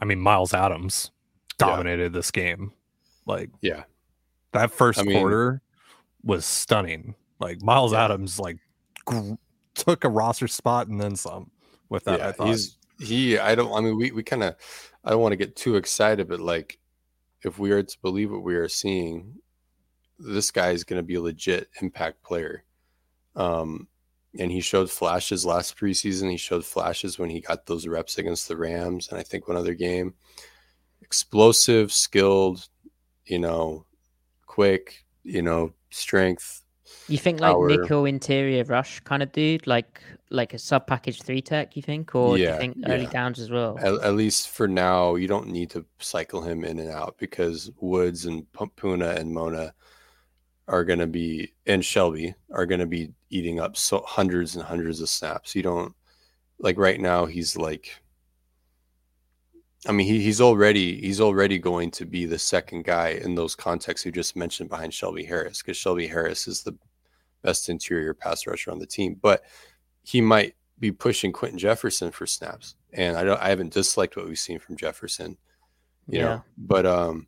[0.00, 1.10] I mean, Myles Adams
[1.60, 1.68] Yeah.
[1.68, 2.72] dominated this game.
[3.26, 3.84] Like Yeah.
[4.52, 5.62] that first I mean- quarter
[6.22, 7.14] was stunning.
[7.38, 8.04] Like Myles Yeah.
[8.06, 8.58] Adams like
[9.04, 9.34] gr-
[9.74, 11.50] took a roster spot and then some
[11.88, 12.20] with that.
[12.20, 12.46] I yeah, thought.
[12.48, 13.38] he's he.
[13.38, 13.72] I don't.
[13.72, 14.56] I mean, we we kind of.
[15.04, 16.78] I don't want to get too excited, but like,
[17.42, 19.34] if we are to believe what we are seeing,
[20.18, 22.64] this guy is going to be a legit impact player.
[23.36, 23.88] Um,
[24.38, 26.30] and he showed flashes last preseason.
[26.30, 29.56] He showed flashes when he got those reps against the Rams, and I think one
[29.56, 30.14] other game.
[31.02, 32.68] Explosive, skilled,
[33.26, 33.84] you know,
[34.46, 36.62] quick, you know, strength.
[37.08, 40.02] You think like nickel interior rush kind of dude, like
[40.34, 41.76] like a sub package three tech?
[41.76, 43.10] You think, or do you think early yeah.
[43.10, 43.78] downs as well?
[43.78, 47.70] At, at least for now, you don't need to cycle him in and out because
[47.80, 49.70] Woods and Poona and Mone
[50.68, 54.64] are going to be, and Shelby are going to be eating up so hundreds and
[54.64, 55.54] hundreds of snaps.
[55.54, 55.94] You don't
[56.58, 57.26] like right now.
[57.26, 58.00] He's like,
[59.86, 63.54] I mean, he, he's already he's already going to be the second guy in those
[63.54, 66.76] contexts you just mentioned behind Shelby Harris because Shelby Harris is the
[67.42, 69.42] best interior pass rusher on the team, but
[70.04, 72.76] he might be pushing Quinton Jefferson for snaps.
[72.92, 75.36] And I don't I haven't disliked what we've seen from Jefferson,
[76.06, 76.24] you Yeah.
[76.24, 76.44] know.
[76.56, 77.26] But um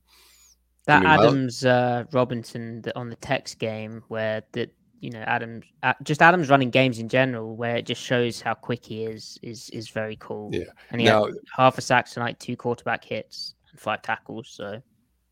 [0.87, 4.71] That mean, Myles- Adams uh, Robinson on the text game where that
[5.01, 8.55] you know Adams uh, just Adams running games in general where it just shows how
[8.55, 10.51] quick he is is is very cool.
[10.53, 10.65] Yeah.
[10.91, 14.49] and he now had half a sack tonight, two quarterback hits, and five tackles.
[14.51, 14.81] So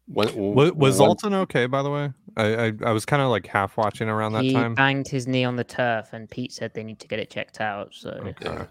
[0.07, 1.66] when, was, was one- Alton okay?
[1.66, 4.52] By the way, I I, I was kind of like half watching around that he
[4.52, 4.72] time.
[4.72, 7.30] He banged his knee on the turf, and Pete said they need to get it
[7.30, 7.94] checked out.
[7.94, 8.34] So Okay.
[8.44, 8.66] Yeah.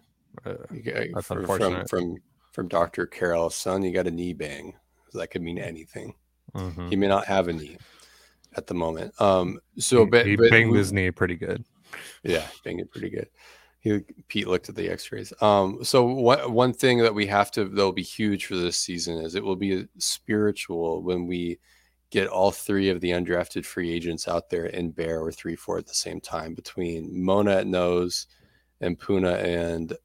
[0.45, 0.81] Uh, you
[1.13, 1.89] That's from, from unfortunate.
[1.89, 2.17] from
[2.51, 3.05] from Dr.
[3.07, 4.73] Carroll, son, you got a knee bang.
[5.13, 6.13] That could mean anything.
[6.55, 6.89] mhm.
[6.89, 7.77] He may not have a knee
[8.55, 9.19] at the moment.
[9.21, 11.63] Um so he, but, he but banged we- his knee pretty good.
[12.23, 13.27] Yeah, banged it pretty good.
[13.83, 15.33] He Pete looked at the X-rays.
[15.41, 19.17] Um, so one one thing that we have to that'll be huge for this season
[19.17, 21.59] is it will be spiritual when we
[22.09, 25.77] get all three of the undrafted free agents out there in bear or three four
[25.77, 28.27] at the same time between Mone at nose
[28.79, 29.97] and Poona and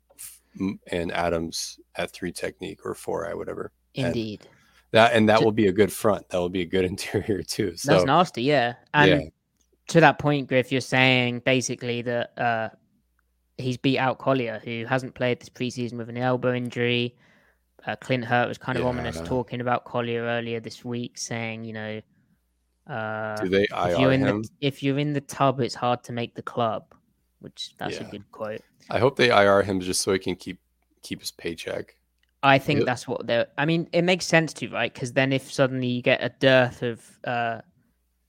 [0.90, 3.70] and Adams at three technique or four I whatever.
[3.94, 4.48] And indeed,
[4.90, 6.28] That and that Ju- will be a good front.
[6.30, 7.76] That will be a good interior too.
[7.76, 8.42] So that's nasty.
[8.42, 9.28] Yeah, and yeah,
[9.90, 12.68] to that point, Griff, you're saying basically that uh,
[13.58, 17.16] he's beat out Collier, who hasn't played this preseason with an elbow injury.
[17.86, 21.72] Uh, Clint Hurtt was kind of ominous talking about Collier earlier this week, saying, you
[21.72, 22.00] know,
[22.86, 24.42] uh, Do they if you're in him?
[24.42, 26.84] the if you're in the tub, it's hard to make the club.
[27.40, 28.06] Which that's Yeah.
[28.08, 28.62] a good quote.
[28.90, 30.58] I hope they IR him just so he can keep
[31.02, 31.94] keep his paycheck.
[32.42, 32.86] I think Yep.
[32.86, 33.46] that's what they're.
[33.56, 36.82] I mean, it makes sense to right because then if suddenly you get a dearth
[36.82, 37.60] of, uh,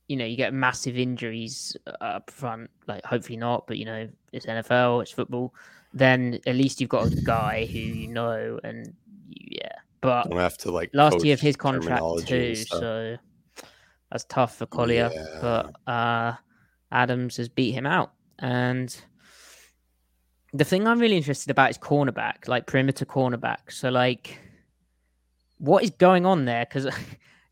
[0.10, 4.10] you know, you get massive injuries uh, up front, like hopefully not, but you know,
[4.34, 5.53] it's NFL, it's football.
[5.93, 8.93] Then at least you've got a guy who you know, and
[9.30, 9.72] yeah.
[10.01, 13.18] But Don't have to like last year of his contract too, so
[14.12, 15.12] that's tough for Collier.
[15.14, 15.38] Yeah.
[15.41, 16.34] But uh,
[16.91, 18.95] Adams has beat him out, and
[20.53, 23.72] the thing I'm really interested about is cornerback, like perimeter cornerback.
[23.72, 24.39] So like,
[25.60, 26.66] what is going on there?
[26.66, 26.88] Because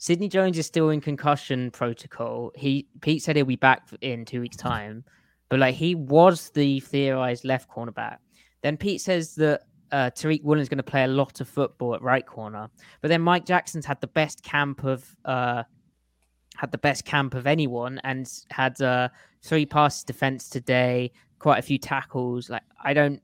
[0.08, 2.53] Sidney Jones is still in concussion protocol.
[2.55, 5.03] He Pete said he'll be back in two weeks' time,
[5.49, 8.20] but like he was the theorized left cornerback.
[8.62, 12.01] Then Pete says that uh, Tariq Woolen's going to play a lot of football at
[12.01, 12.70] right corner,
[13.01, 15.64] but then Mike Jackson's had the best camp of uh,
[16.55, 19.10] had the best camp of anyone and had uh,
[19.43, 22.49] three passes defense today, quite a few tackles.
[22.49, 23.22] Like I don't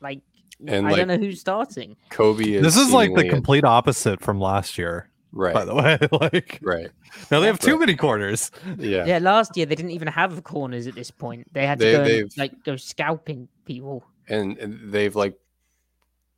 [0.00, 0.22] like.
[0.66, 1.94] And, I like, don't know who's starting.
[2.10, 5.52] Coby is This is like the complete opposite from last year, right.
[5.54, 5.98] by the way.
[6.12, 6.90] like Right.
[7.30, 8.50] now they have too many corners.
[8.78, 9.04] Yeah.
[9.04, 11.52] Yeah, last year they didn't even have corners at this point.
[11.52, 14.04] They had to They- go and, they've- like go scalping people.
[14.28, 15.38] And, and they've like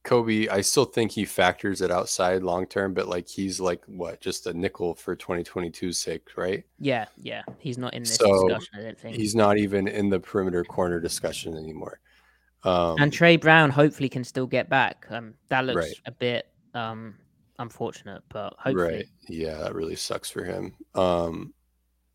[0.04, 4.20] Coby, I still think he factors it outside long term, but like he's like what,
[4.20, 6.62] just a nickel for 2022's sake, right?
[6.78, 8.74] Yeah, yeah, he's not in this So, discussion.
[8.78, 9.16] I don't think.
[9.16, 11.98] He's not even in the perimeter corner discussion anymore.
[12.62, 15.06] Um, and Tre Brown hopefully can still get back.
[15.10, 15.94] Um, that looks Right.
[16.06, 17.16] a bit um
[17.58, 18.74] unfortunate, but hopefully.
[18.96, 19.06] Right.
[19.28, 20.74] Yeah, that really sucks for him.
[20.94, 21.52] Um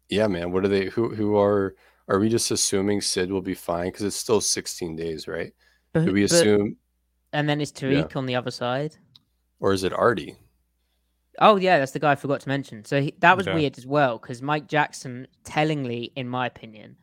[0.09, 0.51] yeah, man.
[0.51, 1.75] What are they who who are
[2.07, 3.85] are we just assuming Sid will be fine?
[3.87, 5.53] Because it's still 16 days, right?
[5.93, 6.77] But, Do we but- assume
[7.33, 8.97] and then is Tariq on the other side?
[9.59, 10.35] or is it Artie?
[11.39, 12.83] Oh yeah, that's the guy I forgot to mention.
[12.83, 13.55] So he, that was Okay.
[13.55, 16.97] weird as well because Mike Jackson, tellingly, in my opinion,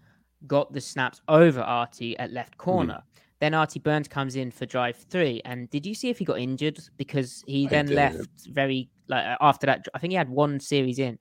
[0.47, 3.03] got the snaps over Artie at left corner.
[3.41, 6.41] Then Artie Burns comes in for drive three, and did you see if he got
[6.41, 6.79] injured?
[6.97, 7.97] Because he I then didn't.
[7.97, 9.87] left very like uh, after that.
[9.95, 11.19] I think he had one series in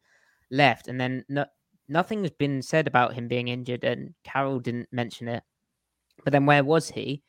[0.50, 1.46] left, and then no,
[1.88, 5.44] nothing's been said about him being injured, and Carroll didn't mention it.
[6.24, 7.22] But then where was he?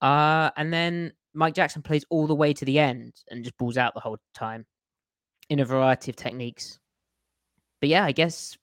[0.00, 3.78] Uh, and then Mike Jackson plays all the way to the end and just balls
[3.78, 4.66] out the whole time
[5.48, 6.80] in a variety of techniques.
[7.80, 8.56] But yeah, I guess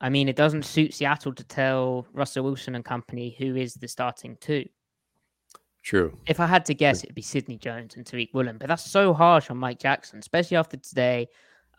[0.00, 3.88] I mean it doesn't suit Seattle to tell Russell Wilson and company who is the
[3.88, 4.66] starting two.
[5.82, 6.16] True.
[6.26, 8.56] If I had to guess, it'd be Sidney Jones and Tariq Woolen.
[8.58, 11.28] But that's so harsh on Mike Jackson, especially after today,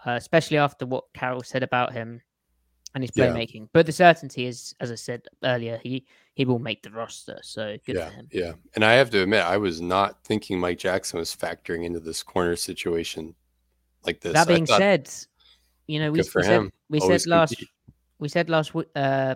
[0.05, 2.21] uh, especially after what Carroll said about him
[2.93, 3.27] and his Yeah.
[3.27, 3.69] playmaking.
[3.71, 7.37] But the certainty is, as I said earlier, he he will make the roster.
[7.43, 8.09] So good yeah.
[8.09, 8.27] for him.
[8.31, 8.53] Yeah.
[8.75, 12.23] And I have to admit, I was not thinking Mike Jackson was factoring into this
[12.23, 13.35] corner situation
[14.03, 14.33] like this.
[14.33, 15.09] that being thought- said,
[15.87, 17.69] you know we, we said we Always said last compete.
[18.19, 19.35] we said last week, uh,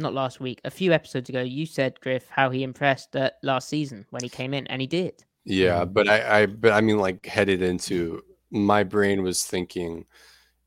[0.00, 1.40] not last week, a few episodes ago.
[1.40, 4.86] You said Griff how he impressed uh, last season when he came in, and he
[4.86, 5.24] did.
[5.44, 10.04] Yeah, but I, I, but I mean, like headed into my brain was thinking,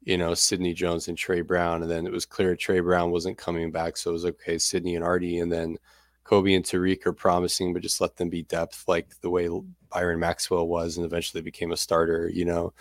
[0.04, 3.38] you know, Sidney Jones and Tre Brown, and then it was clear Tre Brown wasn't
[3.38, 5.78] coming back, so it was okay, Sidney and Artie, and then
[6.26, 9.50] Coby and Tariq are promising, but just let them be depth, like the way
[9.90, 12.30] Byron Maxwell was, and eventually became a starter.
[12.30, 12.74] You know,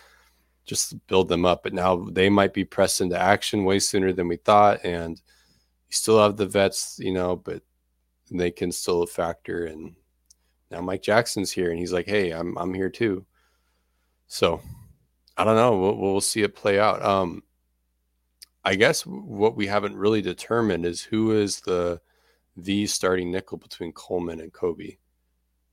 [0.65, 1.63] just build them up.
[1.63, 5.21] But now they might be pressed into action way sooner than we thought, and
[5.93, 7.63] you still have the vets, you know, but
[8.31, 9.95] they can still factor and
[10.71, 13.27] now Mike Jackson's here and he's like, "Hey, I'm I'm here too."
[14.27, 14.63] So,
[15.37, 15.79] I don't know.
[15.79, 17.03] We'll we'll see it play out.
[17.03, 17.43] Um
[18.65, 22.01] I guess what we haven't really determined is who is the
[22.57, 24.97] the starting nickel between Coleman and Coby.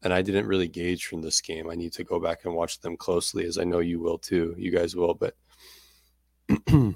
[0.01, 1.69] And I didn't really gauge from this game.
[1.69, 4.53] I need to go back and watch them closely as I know you will too.
[4.57, 5.35] You guys will, but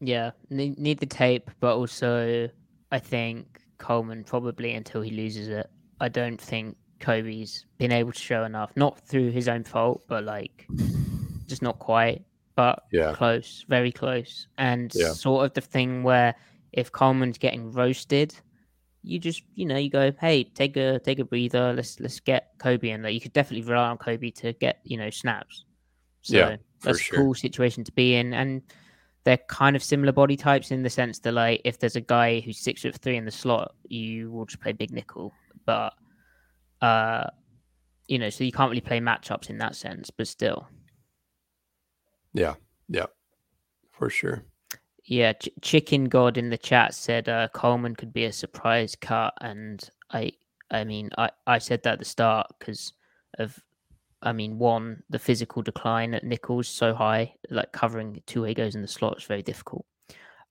[0.00, 2.48] Yeah, need, need the tape, but also
[2.92, 5.68] I think Coleman probably until he loses it.
[6.00, 10.24] I don't think Coby's been able to show enough, not through his own fault, but
[10.24, 10.66] like
[11.46, 12.24] just not quite,
[12.56, 13.12] but yeah.
[13.12, 14.46] close, very close.
[14.58, 15.12] And Yeah.
[15.12, 16.34] sort of the thing where
[16.72, 18.34] if Coleman's getting roasted,
[19.02, 21.72] you just you know you go, hey, take a take a breather.
[21.72, 23.02] Let's let's get Coby in.
[23.02, 25.64] Like you could definitely rely on Coby to get you know snaps.
[26.22, 27.20] So Yeah, that's sure.
[27.20, 28.62] a cool situation to be in, and
[29.26, 32.38] they're kind of similar body types in the sense that like if there's a guy
[32.38, 35.92] who's six foot three in the slot, you will just play big nickel, but
[36.80, 37.24] uh,
[38.06, 40.68] you know, so you can't really play matchups in that sense, but still.
[42.34, 42.54] Yeah.
[42.88, 43.06] Yeah.
[43.90, 44.44] For sure.
[45.04, 49.34] Yeah, Ch- Chicken God in the chat said uh, Coleman could be a surprise cut,
[49.40, 50.32] and I,
[50.70, 52.92] I mean, I, I said that at the start because
[53.40, 53.58] of,
[54.22, 58.82] I mean, one the physical decline at Nichols so high, like covering two egos in
[58.82, 59.84] the slot is very difficult,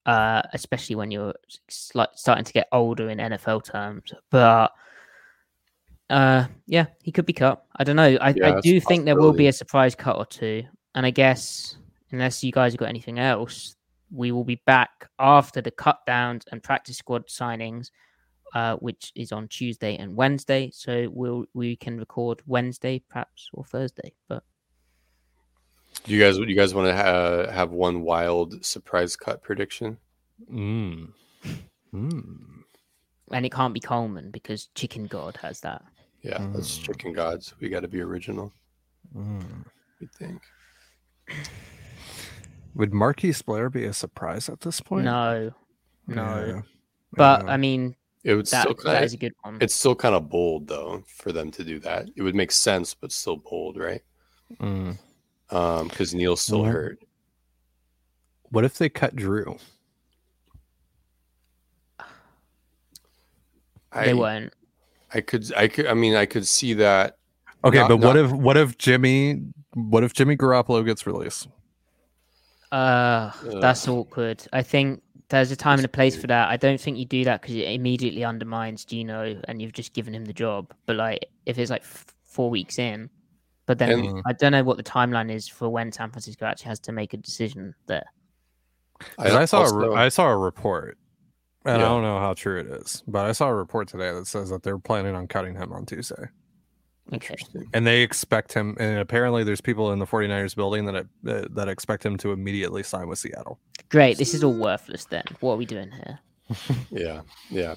[0.05, 1.33] uh, especially when you're
[1.93, 4.13] like starting to get older in NFL terms.
[4.29, 4.71] But
[6.09, 7.65] uh, yeah, he could be cut.
[7.75, 8.17] I don't know.
[8.21, 10.63] I, Yeah, I do think there will be a surprise cut or two,
[10.93, 11.77] and I guess
[12.11, 13.75] unless you guys have got anything else,
[14.11, 17.89] we will be back after the cut downs and practice squad signings,
[18.55, 20.71] uh, which is on Tuesday and Wednesday.
[20.73, 24.13] So we'll we can record Wednesday, perhaps or Thursday.
[24.27, 24.43] But
[26.05, 29.97] Do you guys, you guys want to ha- have one wild surprise cut prediction?
[30.51, 31.09] Mm.
[31.93, 32.63] Mm.
[33.31, 35.81] and it can't be Coleman because Chicken God has that.
[36.21, 36.83] Yeah, that's Mm.
[36.85, 37.53] chicken gods.
[37.59, 38.51] We got to be original.
[39.15, 39.65] Mm.
[40.01, 40.41] We think.
[42.73, 45.05] Would Marquise Blair be a surprise at this point?
[45.05, 45.53] No,
[46.07, 46.45] no.
[46.45, 46.61] Yeah.
[47.13, 47.51] But Yeah.
[47.51, 47.95] I mean
[48.25, 49.57] It would that still that kind is a of, good one.
[49.61, 52.09] it's still kind of bold though for them to do that.
[52.15, 54.01] It would make sense, but still bold, right?
[54.59, 54.97] Mm.
[55.51, 56.71] Um, because Neal's still Mhm.
[56.71, 56.99] hurt.
[58.49, 59.57] What if they cut Drew?
[63.91, 64.53] I, they won't.
[65.13, 67.17] I could, I could, I mean, I could see that.
[67.63, 69.41] Okay, Not- but what if what if Jimmy
[69.73, 71.47] what if Jimmy Garoppolo gets released?
[72.71, 73.99] Uh, that's Ugh.
[73.99, 74.43] awkward.
[74.51, 76.49] I think there's a time and a place for that.
[76.49, 80.13] I don't think you do that because it immediately undermines Geno and you've just given
[80.13, 80.73] him the job.
[80.85, 83.09] But like, if it's like f- four weeks in,
[83.65, 86.69] but then And- I don't know what the timeline is for when San Francisco actually
[86.69, 88.05] has to make a decision there.
[89.17, 90.97] I, saw a, also- re- I saw a report,
[91.65, 91.85] and Yeah.
[91.85, 94.49] I don't know how true it is, but I saw a report today that says
[94.51, 96.29] that they're planning on cutting him on Tuesday, Okay.
[97.11, 97.67] Interesting.
[97.73, 98.75] and they expect him.
[98.79, 102.83] And apparently, there's people in the 49ers building that uh, that expect him to immediately
[102.83, 103.59] sign with Seattle.
[103.89, 104.17] Great.
[104.17, 105.23] This is all worthless then.
[105.39, 106.19] What are we doing here?
[106.91, 107.75] Yeah, yeah.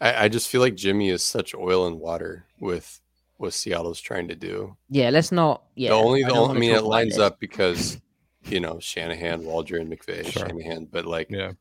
[0.00, 3.00] I, I just feel like Jimmy is such oil and water with
[3.36, 4.76] what Seattle's trying to do.
[4.90, 5.62] Yeah, let's not.
[5.74, 5.90] Yeah.
[5.90, 7.18] the only, the don't only, I mean, it lines this.
[7.20, 8.00] up because
[8.44, 10.46] you know Shanahan, Waldron, McVay, Sure.
[10.48, 11.52] Shanahan, but like Yeah,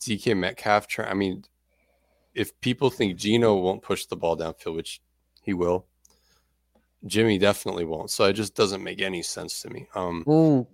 [0.00, 0.86] DK Metcalf.
[0.86, 1.44] Try, I mean,
[2.34, 5.00] if people think Geno won't push the ball downfield, which
[5.50, 5.86] he will,
[7.06, 8.10] Jimmy definitely won't.
[8.10, 9.88] So it just doesn't make any sense to me.
[9.96, 10.68] Um, Oh,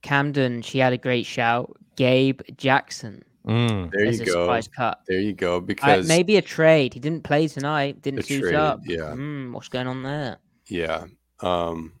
[0.00, 1.76] Camden, she had a great shout.
[1.96, 3.90] Gabe Jackson Mm.
[3.90, 4.60] there you go.
[4.76, 5.00] cut.
[5.08, 5.56] There you go.
[5.56, 6.94] I, Because maybe a trade.
[6.94, 8.00] He didn't play tonight.
[8.00, 8.80] Didn't A suit trade, up.
[8.86, 9.12] yeah.
[9.12, 10.38] Hmm, what's going on there?
[10.68, 11.06] Yeah.
[11.40, 11.92] Um,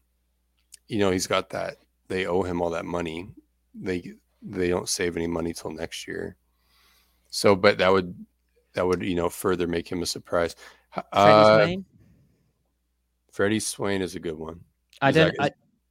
[0.86, 1.78] you know, he's got that.
[2.06, 3.28] They owe him all that money.
[3.74, 6.36] They they don't save any money till next year.
[7.30, 8.14] So, but that would
[8.74, 10.54] that would you know further make him a surprise.
[11.12, 11.84] Uh, Swain?
[13.32, 14.60] Freddie Swain is a good one.
[15.00, 15.34] I is don't.
[15.40, 15.50] I,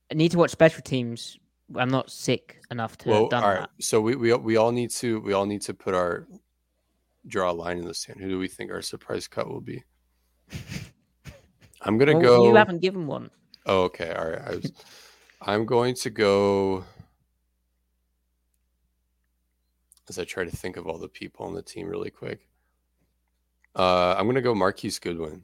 [0.10, 1.38] I need to watch special teams.
[1.76, 3.60] I'm not sick enough to Well, have done all right.
[3.62, 3.84] that.
[3.84, 6.28] So we, we we all need to we all need to put our
[7.28, 8.20] draw a line in the sand.
[8.20, 9.84] Who do we think our surprise cut will be?
[11.82, 12.48] I'm gonna Well, go.
[12.48, 13.32] You haven't given one.
[13.66, 14.12] Oh, okay.
[14.12, 14.42] All right.
[14.42, 14.72] I was,
[15.42, 16.84] I'm going to go
[20.10, 22.48] as I try to think of all the people on the team really quick.
[23.76, 25.44] Uh, I'm going to go Marquise Goodwin.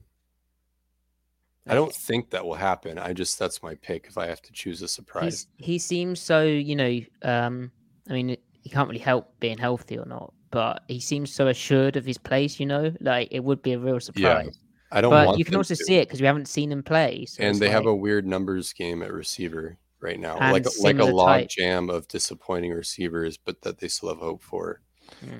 [1.69, 2.97] I don't think that will happen.
[2.99, 5.47] I just that's my pick if I have to choose a surprise.
[5.57, 6.43] He's, he seems so.
[6.43, 6.99] You know.
[7.23, 7.71] Um.
[8.09, 11.97] I mean, he can't really help being healthy or not, but he seems so assured
[11.97, 12.59] of his place.
[12.59, 14.57] You know, like it would be a real surprise.
[14.91, 15.83] I don't but you can also to.
[15.83, 17.25] see it because we haven't seen him play.
[17.25, 20.81] So and they have a weird numbers game at receiver right now, And like a-
[20.81, 21.49] like a log type.
[21.49, 24.79] jam of disappointing receivers, but that they still have hope for.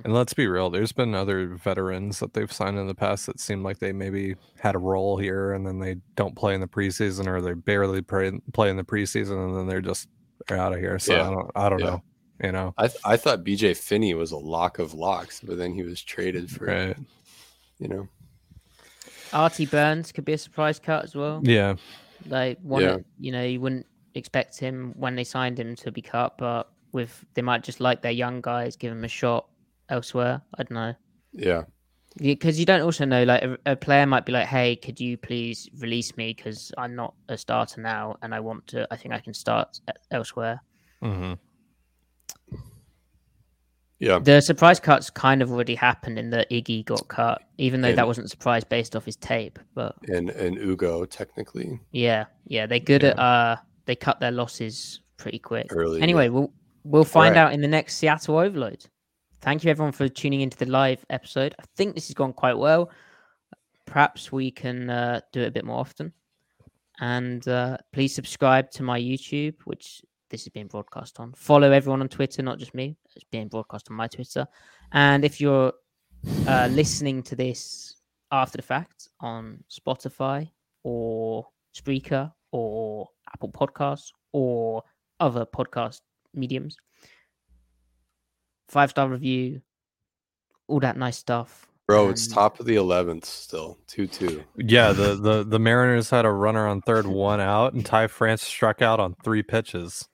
[0.03, 3.39] And let's be real, there's been other veterans that they've signed in the past that
[3.39, 6.67] seem like they maybe had a role here and then they don't play in the
[6.67, 10.09] preseason or they barely play, play in the preseason and then they're just
[10.47, 10.97] they're out of here.
[10.99, 11.27] So Yeah.
[11.27, 11.85] I don't I don't Yeah.
[11.85, 12.03] know.
[12.43, 12.73] You know.
[12.77, 16.01] I th- I thought BJ Finney was a lock of locks, but then he was
[16.01, 16.97] traded for Right.
[17.79, 18.07] you know
[19.33, 21.41] Artie Burns could be a surprise cut as well.
[21.43, 21.75] Yeah.
[22.27, 22.97] Like one, Yeah.
[23.19, 27.25] you know, you wouldn't expect him when they signed him to be cut, but with
[27.33, 29.47] they might just like their young guys, give him a shot
[29.89, 30.41] elsewhere.
[30.57, 30.93] I don't know
[31.33, 31.63] yeah
[32.17, 35.17] because you don't also know like a, a player might be like, hey, could you
[35.17, 38.87] please release me because I'm not a starter now and I want to.
[38.91, 39.79] I think I can start
[40.11, 40.61] elsewhere.
[41.01, 41.33] hmm
[43.99, 47.89] yeah The surprise cuts kind of already happened in that Iggy got cut, even though
[47.89, 49.57] And- that wasn't a surprise based off his tape.
[49.73, 55.01] But and and Ugo technically yeah, yeah, they're good at uh, they cut their losses
[55.17, 55.67] pretty quick.
[55.71, 56.01] early.
[56.01, 56.51] Anyway, we'll
[56.83, 57.41] we'll find right.
[57.41, 58.85] out in the next Seattle Overload.
[59.41, 61.53] Thank you everyone for tuning into the live episode.
[61.59, 62.89] I think this has gone quite well.
[63.85, 66.11] Perhaps we can uh, do it a bit more often.
[66.99, 71.33] And uh, please subscribe to my YouTube, which this is being broadcast on.
[71.33, 72.97] Follow everyone on Twitter, not just me.
[73.15, 74.47] It's being broadcast on my Twitter.
[74.91, 75.71] And if you're
[76.47, 77.95] uh, listening to this
[78.31, 80.49] after the fact on Spotify
[80.83, 84.83] or Spreaker or Apple Podcasts or
[85.19, 86.01] other podcast
[86.33, 86.75] mediums,
[88.67, 89.61] five star review,
[90.67, 91.67] all that nice stuff.
[91.87, 94.43] Bro, it's And- top of the eleventh still, two two.
[94.57, 98.43] Yeah, the, the the Mariners had a runner on third, one out, and Ty France
[98.43, 100.07] struck out on three pitches.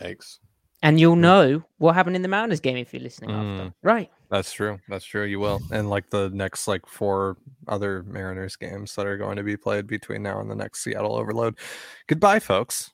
[0.00, 0.38] Yikes!
[0.82, 1.20] And you'll hmm.
[1.20, 3.64] know what happened in the Mariners game if you're listening after.
[3.64, 3.68] Hmm.
[3.82, 4.10] Right.
[4.30, 4.78] That's true.
[4.88, 5.24] That's true.
[5.24, 5.60] You will.
[5.72, 9.86] And like the next like four other Mariners games that are going to be played
[9.86, 11.58] between now and the next Seattle Overload.
[12.06, 12.92] Goodbye, folks.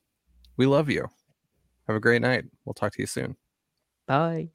[0.56, 1.06] We love you.
[1.88, 2.44] Have a great night.
[2.64, 3.36] We'll talk to you soon.
[4.06, 4.50] Bye.